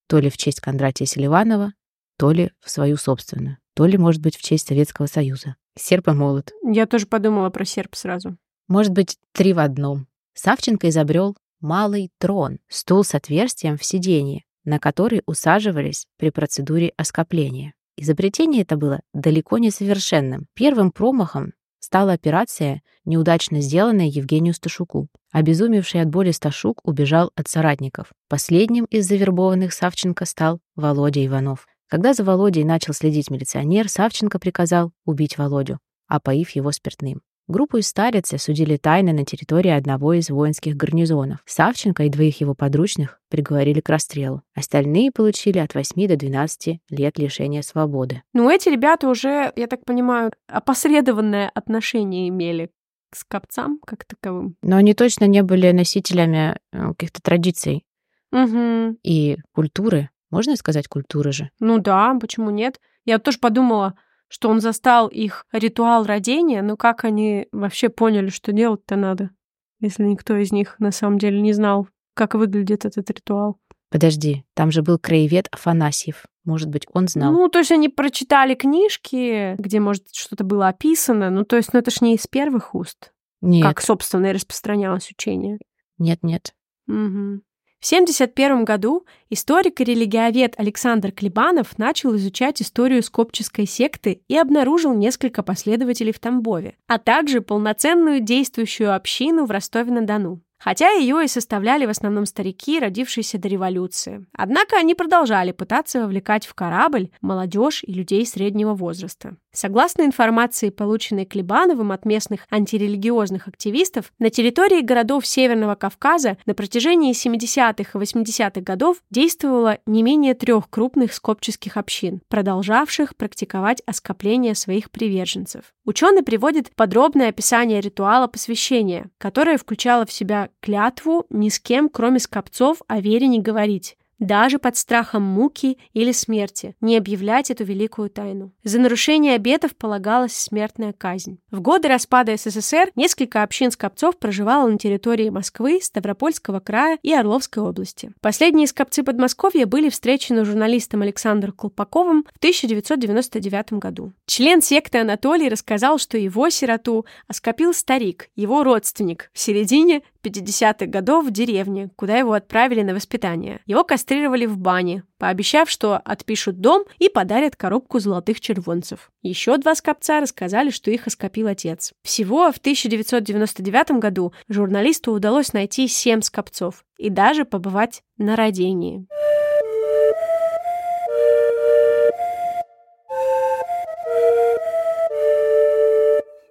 [0.07, 1.73] То ли в честь Кондратия Селиванова,
[2.17, 5.55] то ли в свою собственную, то ли, может быть, в честь Советского Союза.
[5.75, 6.51] Серп и молот.
[6.63, 8.37] Я тоже подумала про серп сразу.
[8.67, 10.07] Может быть, три в одном.
[10.33, 17.73] Савченко изобрел малый трон, стул с отверстием в сиденье, на который усаживались при процедуре оскопления.
[17.97, 20.47] Изобретение это было далеко не совершенным.
[20.53, 25.07] Первым промахом стала операция, неудачно сделанная Евгению Сташуку.
[25.31, 28.11] Обезумевший от боли Сташук убежал от соратников.
[28.29, 31.65] Последним из завербованных Савченко стал Володя Иванов.
[31.87, 37.21] Когда за Володей начал следить милиционер, Савченко приказал убить Володю, опоив его спиртным.
[37.47, 41.39] Группу из Старицы судили тайно на территории одного из воинских гарнизонов.
[41.45, 44.41] Савченко и двоих его подручных приговорили к расстрелу.
[44.53, 48.21] Остальные получили от 8 до 12 лет лишения свободы.
[48.33, 52.69] Ну, эти ребята уже, я так понимаю, опосредованное отношение имели
[53.11, 54.57] к скопцам как таковым.
[54.61, 57.85] Но они точно не были носителями э, каких-то традиций
[58.33, 58.97] угу.
[59.03, 60.09] и культуры.
[60.31, 61.49] Можно сказать культуры же?
[61.61, 62.81] Ну да, почему нет?
[63.05, 63.97] Я тоже подумала,
[64.28, 69.32] что он застал их ритуал родения, но как они вообще поняли, что делать-то надо,
[69.80, 73.59] если никто из них на самом деле не знал, как выглядит этот ритуал?
[73.89, 76.25] Подожди, там же был краевед Афанасьев.
[76.43, 77.32] Может быть, он знал.
[77.32, 81.30] Ну, то есть они прочитали книжки, где, может, что-то было описано.
[81.30, 83.13] Ну, то есть, ну, это ж не из первых уст.
[83.41, 83.63] Нет.
[83.63, 85.57] Как, собственно, и распространялось учение.
[85.97, 86.53] Нет, нет.
[86.88, 87.41] Угу.
[87.80, 94.95] В 1971 году историк и религиовед Александр Клебанов начал изучать историю скопческой секты и обнаружил
[94.95, 101.85] несколько последователей в Тамбове, а также полноценную действующую общину в Ростове-на-Дону хотя ее и составляли
[101.85, 104.25] в основном старики, родившиеся до революции.
[104.33, 109.37] Однако они продолжали пытаться вовлекать в корабль молодежь и людей среднего возраста.
[109.51, 117.13] Согласно информации, полученной Клебановым от местных антирелигиозных активистов, на территории городов Северного Кавказа на протяжении
[117.13, 124.91] 70-х и 80-х годов действовало не менее трех крупных скопческих общин, продолжавших практиковать оскопление своих
[124.91, 125.73] приверженцев.
[125.85, 132.19] Ученый приводит подробное описание ритуала посвящения, которое включало в себя клятву ни с кем, кроме
[132.19, 138.09] скопцов, о вере не говорить, даже под страхом муки или смерти, не объявлять эту великую
[138.09, 138.51] тайну.
[138.63, 141.39] За нарушение обетов полагалась смертная казнь.
[141.51, 147.63] В годы распада СССР несколько общин скопцов проживало на территории Москвы, Ставропольского края и Орловской
[147.63, 148.11] области.
[148.21, 154.13] Последние скопцы Подмосковья были встречены журналистом Александром Колпаковым в 1999 году.
[154.25, 161.25] Член секты Анатолий рассказал, что его сироту оскопил старик, его родственник, в середине 50-х годов
[161.25, 163.61] в деревне, куда его отправили на воспитание.
[163.65, 169.09] Его кастрировали в бане, пообещав, что отпишут дом и подарят коробку золотых червонцев.
[169.21, 171.93] Еще два скопца рассказали, что их оскопил отец.
[172.03, 179.07] Всего в 1999 году журналисту удалось найти семь скопцов и даже побывать на родении.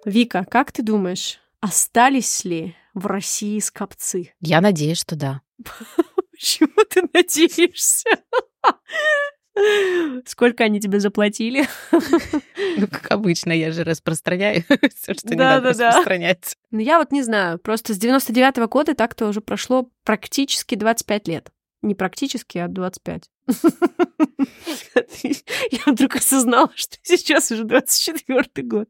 [0.07, 4.33] Вика, как ты думаешь, остались ли в России скопцы?
[4.41, 5.41] Я надеюсь, что да.
[6.31, 8.09] Почему ты надеешься?
[10.25, 11.67] Сколько они тебе заплатили?
[11.91, 14.63] Ну, как обычно, я же распространяю
[14.95, 16.55] все, что не надо распространять.
[16.71, 17.59] Ну, я вот не знаю.
[17.59, 21.51] Просто с 99-го года так-то уже прошло практически 25 лет.
[21.81, 23.29] Не практически, а 25.
[25.71, 28.89] Я вдруг осознала, что сейчас уже 24 год.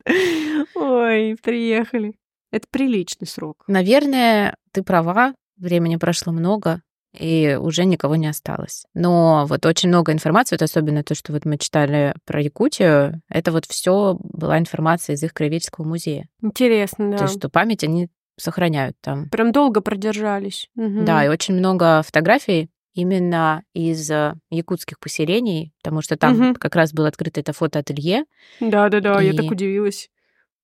[0.75, 2.15] Ой, приехали.
[2.51, 3.63] Это приличный срок.
[3.67, 5.33] Наверное, ты права.
[5.57, 6.81] Времени прошло много,
[7.17, 8.85] и уже никого не осталось.
[8.93, 13.51] Но вот очень много информации, вот особенно то, что вот мы читали про Якутию, это
[13.51, 16.27] вот все была информация из их краеведческого музея.
[16.41, 17.17] Интересно, да.
[17.17, 19.29] То есть, что память они сохраняют там.
[19.29, 20.69] Прям долго продержались.
[20.75, 21.05] Угу.
[21.05, 26.59] Да, и очень много фотографий именно из э, якутских поселений, потому что там угу.
[26.59, 28.25] как раз было открыто это фотоателье.
[28.59, 30.09] Да-да-да, я так удивилась.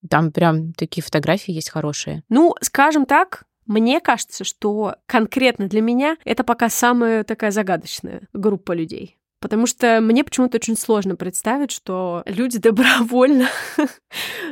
[0.10, 2.24] Там прям такие фотографии есть хорошие.
[2.30, 8.74] Ну, скажем так, мне кажется, что конкретно для меня это пока самая такая загадочная группа
[8.74, 9.18] людей.
[9.40, 13.48] Потому что мне почему-то очень сложно представить, что люди добровольно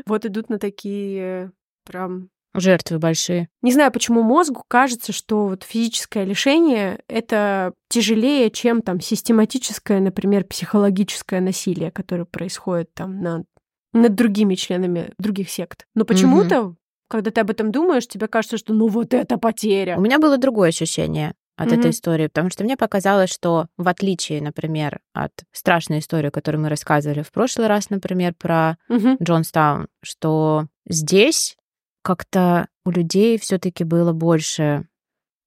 [0.05, 1.51] вот идут на такие
[1.85, 3.47] прям Жертвы большие.
[3.61, 10.43] Не знаю, почему мозгу кажется, что вот физическое лишение— это тяжелее, чем там систематическое, например,
[10.43, 13.45] психологическое насилие, которое происходит там над,
[13.93, 15.85] над другими членами других сект.
[15.95, 16.75] Но почему-то, mm-hmm.
[17.09, 19.97] когда ты об этом думаешь, тебе кажется, что ну вот это потеря.
[19.97, 21.79] У меня было другое ощущение от mm-hmm.
[21.79, 26.69] этой истории, потому что мне показалось, что в отличие, например, от страшной истории, которую мы
[26.69, 29.17] рассказывали в прошлый раз, например, про mm-hmm.
[29.21, 31.57] Джонстаун, что здесь
[32.01, 34.87] как-то у людей все-таки было больше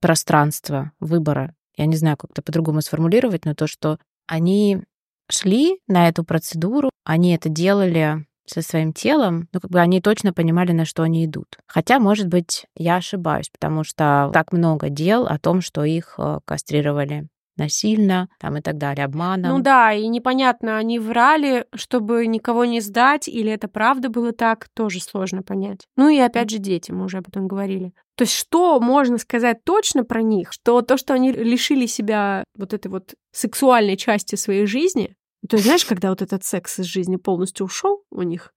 [0.01, 1.55] пространства, выбора.
[1.77, 4.83] Я не знаю, как это по-другому сформулировать, но то, что они
[5.31, 10.33] шли на эту процедуру, они это делали со своим телом, ну, как бы они точно
[10.33, 11.59] понимали, на что они идут.
[11.67, 16.41] Хотя, может быть, я ошибаюсь, потому что так много дел о том, что их э,
[16.45, 19.57] кастрировали насильно там и так далее, обманом.
[19.57, 24.69] Ну да, и непонятно, они врали, чтобы никого не сдать, или это правда было так,
[24.75, 25.87] тоже сложно понять.
[25.97, 27.93] Ну и опять же дети, мы уже об этом говорили.
[28.17, 32.73] То есть что можно сказать точно про них, что то, что они лишили себя вот
[32.73, 35.17] этой вот сексуальной части своей жизни,
[35.49, 38.53] то есть знаешь, когда вот этот секс из жизни полностью ушел у них,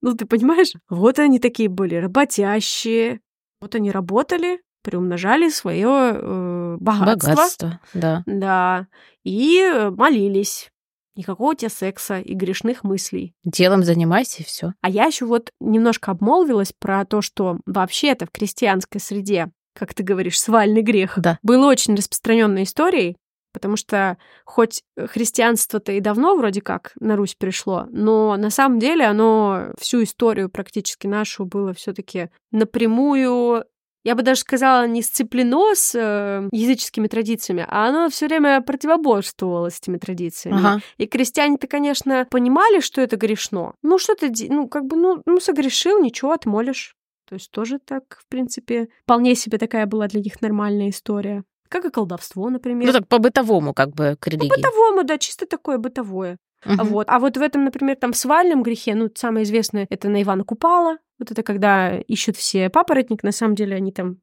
[0.00, 3.20] ну ты понимаешь, вот они такие были работящие,
[3.60, 7.30] вот они работали, приумножали свое э, богатство.
[7.30, 8.22] Богатство, да.
[8.26, 8.86] Да.
[9.24, 10.70] И молились.
[11.14, 13.34] Никакого у тебя секса и грешных мыслей.
[13.44, 14.72] Делом занимайся и все.
[14.80, 20.02] А я еще вот немножко обмолвилась про то, что вообще-то в крестьянской среде, как ты
[20.02, 21.38] говоришь, свальный грех, да.
[21.42, 23.16] был очень распространенной историей,
[23.52, 29.04] потому что хоть христианство-то и давно вроде как на Русь пришло, но на самом деле
[29.04, 33.64] оно всю историю практически нашу было все-таки напрямую
[34.04, 39.70] я бы даже сказала, не сцеплено с э, языческими традициями, а оно все время противоборствовало
[39.70, 40.58] с этими традициями.
[40.58, 40.80] Ага.
[40.98, 43.74] И крестьяне-то, конечно, понимали, что это грешно.
[43.82, 46.96] Ну, что ты, ну, как бы, ну, ну, согрешил, ничего, отмолишь.
[47.28, 51.44] То есть тоже так, в принципе, вполне себе такая была для них нормальная история.
[51.72, 52.86] Как и колдовство, например.
[52.86, 54.50] Ну, так по-бытовому, как бы, к религии.
[54.50, 56.36] По-бытовому, да, чисто такое бытовое.
[56.66, 56.84] Угу.
[56.84, 57.08] Вот.
[57.08, 60.98] А вот в этом, например, там свальном грехе, ну, самое известное, это на Ивана Купала.
[61.18, 64.18] Вот это когда ищут все папоротник, на самом деле они там,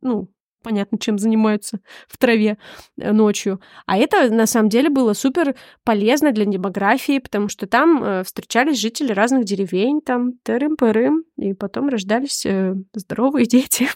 [0.00, 0.32] ну,
[0.64, 1.78] понятно, чем занимаются
[2.08, 2.58] в траве
[2.98, 3.60] э, ночью.
[3.86, 8.80] А это, на самом деле, было супер полезно для демографии, потому что там э, встречались
[8.80, 13.86] жители разных деревень, там тырым-пырым, и потом рождались э, здоровые дети.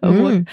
[0.00, 0.44] Вот.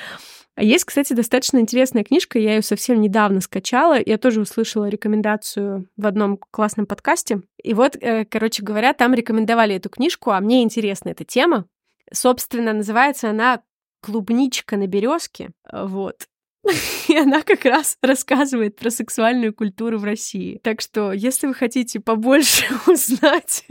[0.58, 5.88] А есть, кстати, достаточно интересная книжка, я ее совсем недавно скачала, я тоже услышала рекомендацию
[5.98, 7.44] в одном классном подкасте.
[7.62, 11.68] И вот, э, короче говоря, там рекомендовали эту книжку, а мне интересна эта тема.
[12.12, 13.62] Собственно, называется она
[14.02, 15.52] «Клубничка на березке».
[15.72, 16.26] Вот.
[17.08, 20.60] И она как раз рассказывает про сексуальную культуру в России.
[20.64, 23.64] Так что, если вы хотите побольше узнать,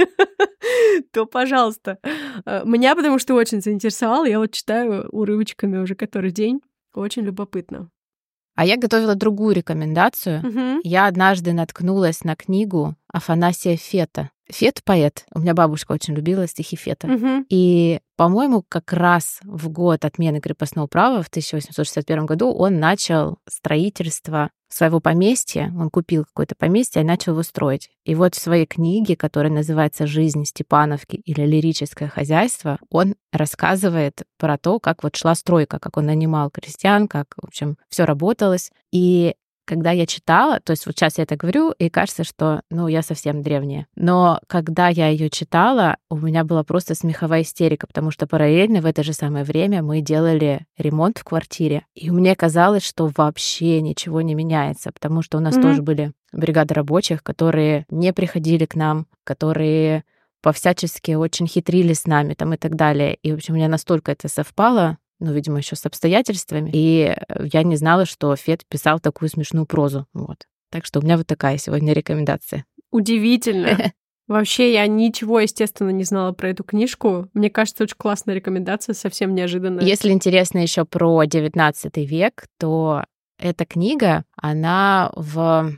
[1.13, 1.99] то, пожалуйста.
[2.45, 4.25] Э, меня потому что очень заинтересовало.
[4.25, 6.61] Я вот читаю урывочками уже который день.
[6.97, 7.91] Очень любопытно.
[8.55, 10.41] А я готовила другую рекомендацию.
[10.41, 10.81] Угу.
[10.83, 14.31] Я однажды наткнулась на книгу Афанасия Фета.
[14.49, 15.25] Фет поэт.
[15.35, 17.09] У меня бабушка очень любила стихи Фета.
[17.09, 17.47] Мгм.
[17.49, 24.51] И, по-моему, как раз в год отмены крепостного права в 1861 году он начал строительство
[24.69, 25.73] своего поместья.
[25.79, 27.89] Он купил какое-то поместье и начал его строить.
[28.05, 34.59] И вот в своей книге, которая называется «Жизнь Степановки» или «Лирическое хозяйство», он рассказывает про
[34.59, 38.71] то, как вот шла стройка, как он нанимал крестьян, как, в общем, все работалось.
[38.93, 39.35] И
[39.67, 43.03] когда я читала, то есть вот сейчас я это говорю, и кажется, что, ну, я
[43.03, 43.87] совсем древняя.
[43.97, 48.87] Но когда я ее читала, у меня была просто смеховая истерика, потому что параллельно в
[48.87, 51.85] это же самое время мы делали ремонт в квартире.
[51.95, 55.63] И мне казалось, что вообще ничего не меняется, потому что у нас Мгм.
[55.63, 60.05] тоже были бригады рабочих, которые не приходили к нам, которые
[60.43, 63.17] по-всячески очень хитрили с нами там и так далее.
[63.17, 66.71] И, в общем, у меня настолько это совпало, ну, видимо, еще с обстоятельствами.
[66.73, 70.07] И э, я не знала, что Фет писал такую смешную прозу.
[70.13, 70.47] Вот.
[70.71, 72.65] Так что у меня вот такая сегодня рекомендация.
[72.91, 73.93] Удивительно.
[74.29, 77.29] Вообще, я ничего, естественно, не знала про эту книжку.
[77.33, 79.85] Мне кажется, очень классная рекомендация, совсем неожиданная.
[79.85, 83.05] Если интересно еще про 19 век, то
[83.39, 85.73] эта книга, она в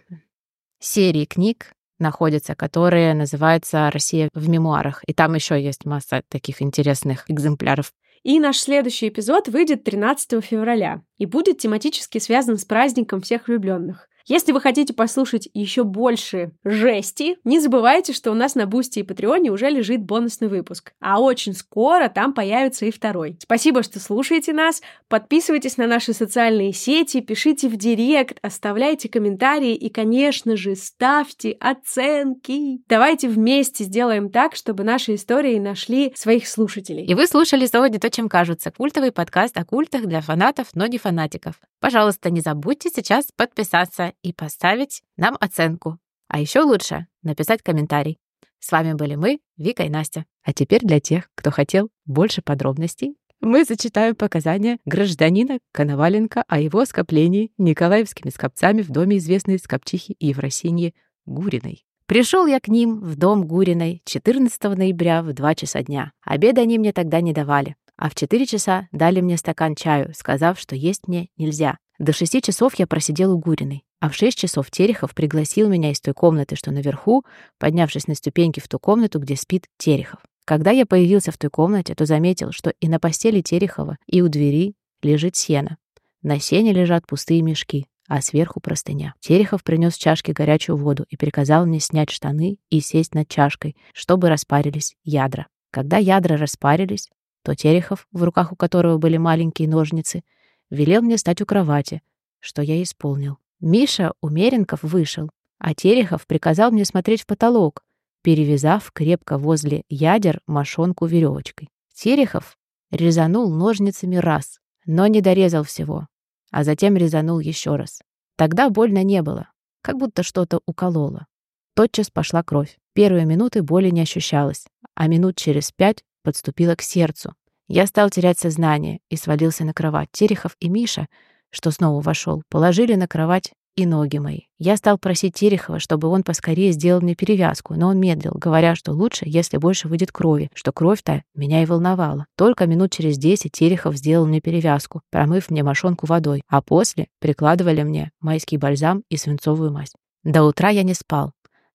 [0.80, 5.02] серии книг находится, которая называется «Россия в мемуарах».
[5.06, 7.92] И там еще есть масса таких интересных экземпляров.
[8.22, 14.08] И наш следующий эпизод выйдет 13 февраля и будет тематически связан с праздником всех влюбленных.
[14.28, 19.02] Если вы хотите послушать еще больше жести, не забывайте, что у нас на Бусти и
[19.02, 20.92] Патреоне уже лежит бонусный выпуск.
[21.00, 23.38] А очень скоро там появится и второй.
[23.42, 24.82] Спасибо, что слушаете нас.
[25.08, 32.82] Подписывайтесь на наши социальные сети, пишите в директ, оставляйте комментарии и, конечно же, ставьте оценки.
[32.86, 37.06] Давайте вместе сделаем так, чтобы наши истории нашли своих слушателей.
[37.06, 38.70] И вы слушали сегодня то, чем кажутся.
[38.72, 41.54] Культовый подкаст о культах для фанатов, но не фанатиков.
[41.80, 45.98] Пожалуйста, не забудьте сейчас подписаться и поставить нам оценку.
[46.28, 48.18] А еще лучше написать комментарий.
[48.58, 50.24] С вами были мы, Вика и Настя.
[50.42, 56.84] А теперь для тех, кто хотел больше подробностей, мы зачитаем показания гражданина Коноваленко о его
[56.84, 61.84] скоплении николаевскими скопцами в доме известной скопчихи Евросиньи Гуриной.
[62.06, 66.12] Пришел я к ним в дом Гуриной 14 ноября в 2 часа дня.
[66.24, 70.58] Обеда они мне тогда не давали, а в 4 часа дали мне стакан чаю, сказав,
[70.58, 71.76] что есть мне нельзя.
[71.98, 76.00] До 6 часов я просидел у Гуриной, а в 6 часов Терехов пригласил меня из
[76.00, 77.24] той комнаты, что наверху,
[77.58, 80.20] поднявшись на ступеньки в ту комнату, где спит Терехов.
[80.44, 84.28] Когда я появился в той комнате, то заметил, что и на постели Терехова, и у
[84.28, 85.76] двери лежит сено.
[86.22, 89.14] На сене лежат пустые мешки, а сверху простыня.
[89.20, 93.76] Терехов принес в чашке горячую воду и приказал мне снять штаны и сесть над чашкой,
[93.92, 95.48] чтобы распарились ядра.
[95.70, 97.10] Когда ядра распарились,
[97.42, 100.22] то Терехов, в руках у которого были маленькие ножницы,
[100.70, 102.02] велел мне стать у кровати,
[102.40, 103.38] что я исполнил.
[103.60, 107.82] Миша Умеренков вышел, а Терехов приказал мне смотреть в потолок,
[108.22, 111.68] перевязав крепко возле ядер мошонку веревочкой.
[111.94, 112.56] Терехов
[112.90, 116.06] резанул ножницами раз, но не дорезал всего,
[116.50, 118.00] а затем резанул еще раз.
[118.36, 119.50] Тогда больно не было,
[119.82, 121.26] как будто что-то укололо.
[121.74, 122.78] Тотчас пошла кровь.
[122.92, 127.34] Первые минуты боли не ощущалось, а минут через пять подступила к сердцу.
[127.68, 130.08] Я стал терять сознание и свалился на кровать.
[130.12, 131.06] Терехов и Миша,
[131.50, 134.40] что снова вошел, положили на кровать и ноги мои.
[134.58, 138.90] Я стал просить Терехова, чтобы он поскорее сделал мне перевязку, но он медлил, говоря, что
[138.90, 142.26] лучше, если больше выйдет крови, что кровь-то меня и волновала.
[142.36, 147.84] Только минут через десять Терехов сделал мне перевязку, промыв мне мошонку водой, а после прикладывали
[147.84, 149.92] мне майский бальзам и свинцовую мазь.
[150.24, 151.30] До утра я не спал,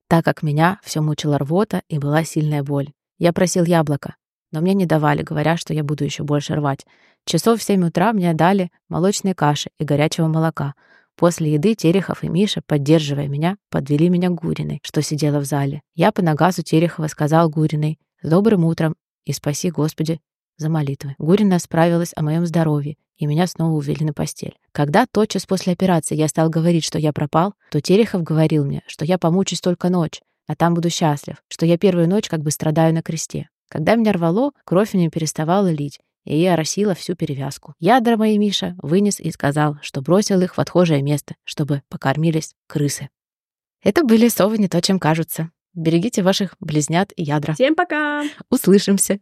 [0.09, 2.91] так как меня все мучила рвота и была сильная боль.
[3.17, 4.15] Я просил яблоко,
[4.54, 6.86] но мне не давали, говоря, что я буду еще больше рвать.
[7.26, 10.76] Часов в семь утра мне дали молочной каши и горячего молока.
[11.18, 15.82] После еды Терехов и Миша, поддерживая меня, подвели меня к Гуриной, что сидела в зале.
[15.95, 18.95] Я по нагазу Терехова сказал Гуриной «С добрым утром
[19.26, 20.20] и спаси, Господи,
[20.58, 21.16] за молитвы».
[21.18, 24.58] Гурина справилась о моем здоровье, и меня снова увели на постель.
[24.72, 29.04] Когда тотчас после операции я стал говорить, что я пропал, то Терехов говорил мне, что
[29.04, 32.93] я помучусь только ночь, а там буду счастлив, что я первую ночь как бы страдаю
[32.93, 33.49] на кресте.
[33.70, 37.74] Когда меня рвало, кровь не переставала лить, и я оросила всю перевязку.
[37.80, 43.09] Ядра мои Миша вынес и сказал, что бросил их в отхожее место, чтобы покормились крысы.
[43.84, 45.51] Это были совы не то, чем кажутся.
[45.74, 47.53] Берегите ваших близнят и ядра.
[47.53, 48.24] Всем пока!
[48.49, 49.20] Услышимся.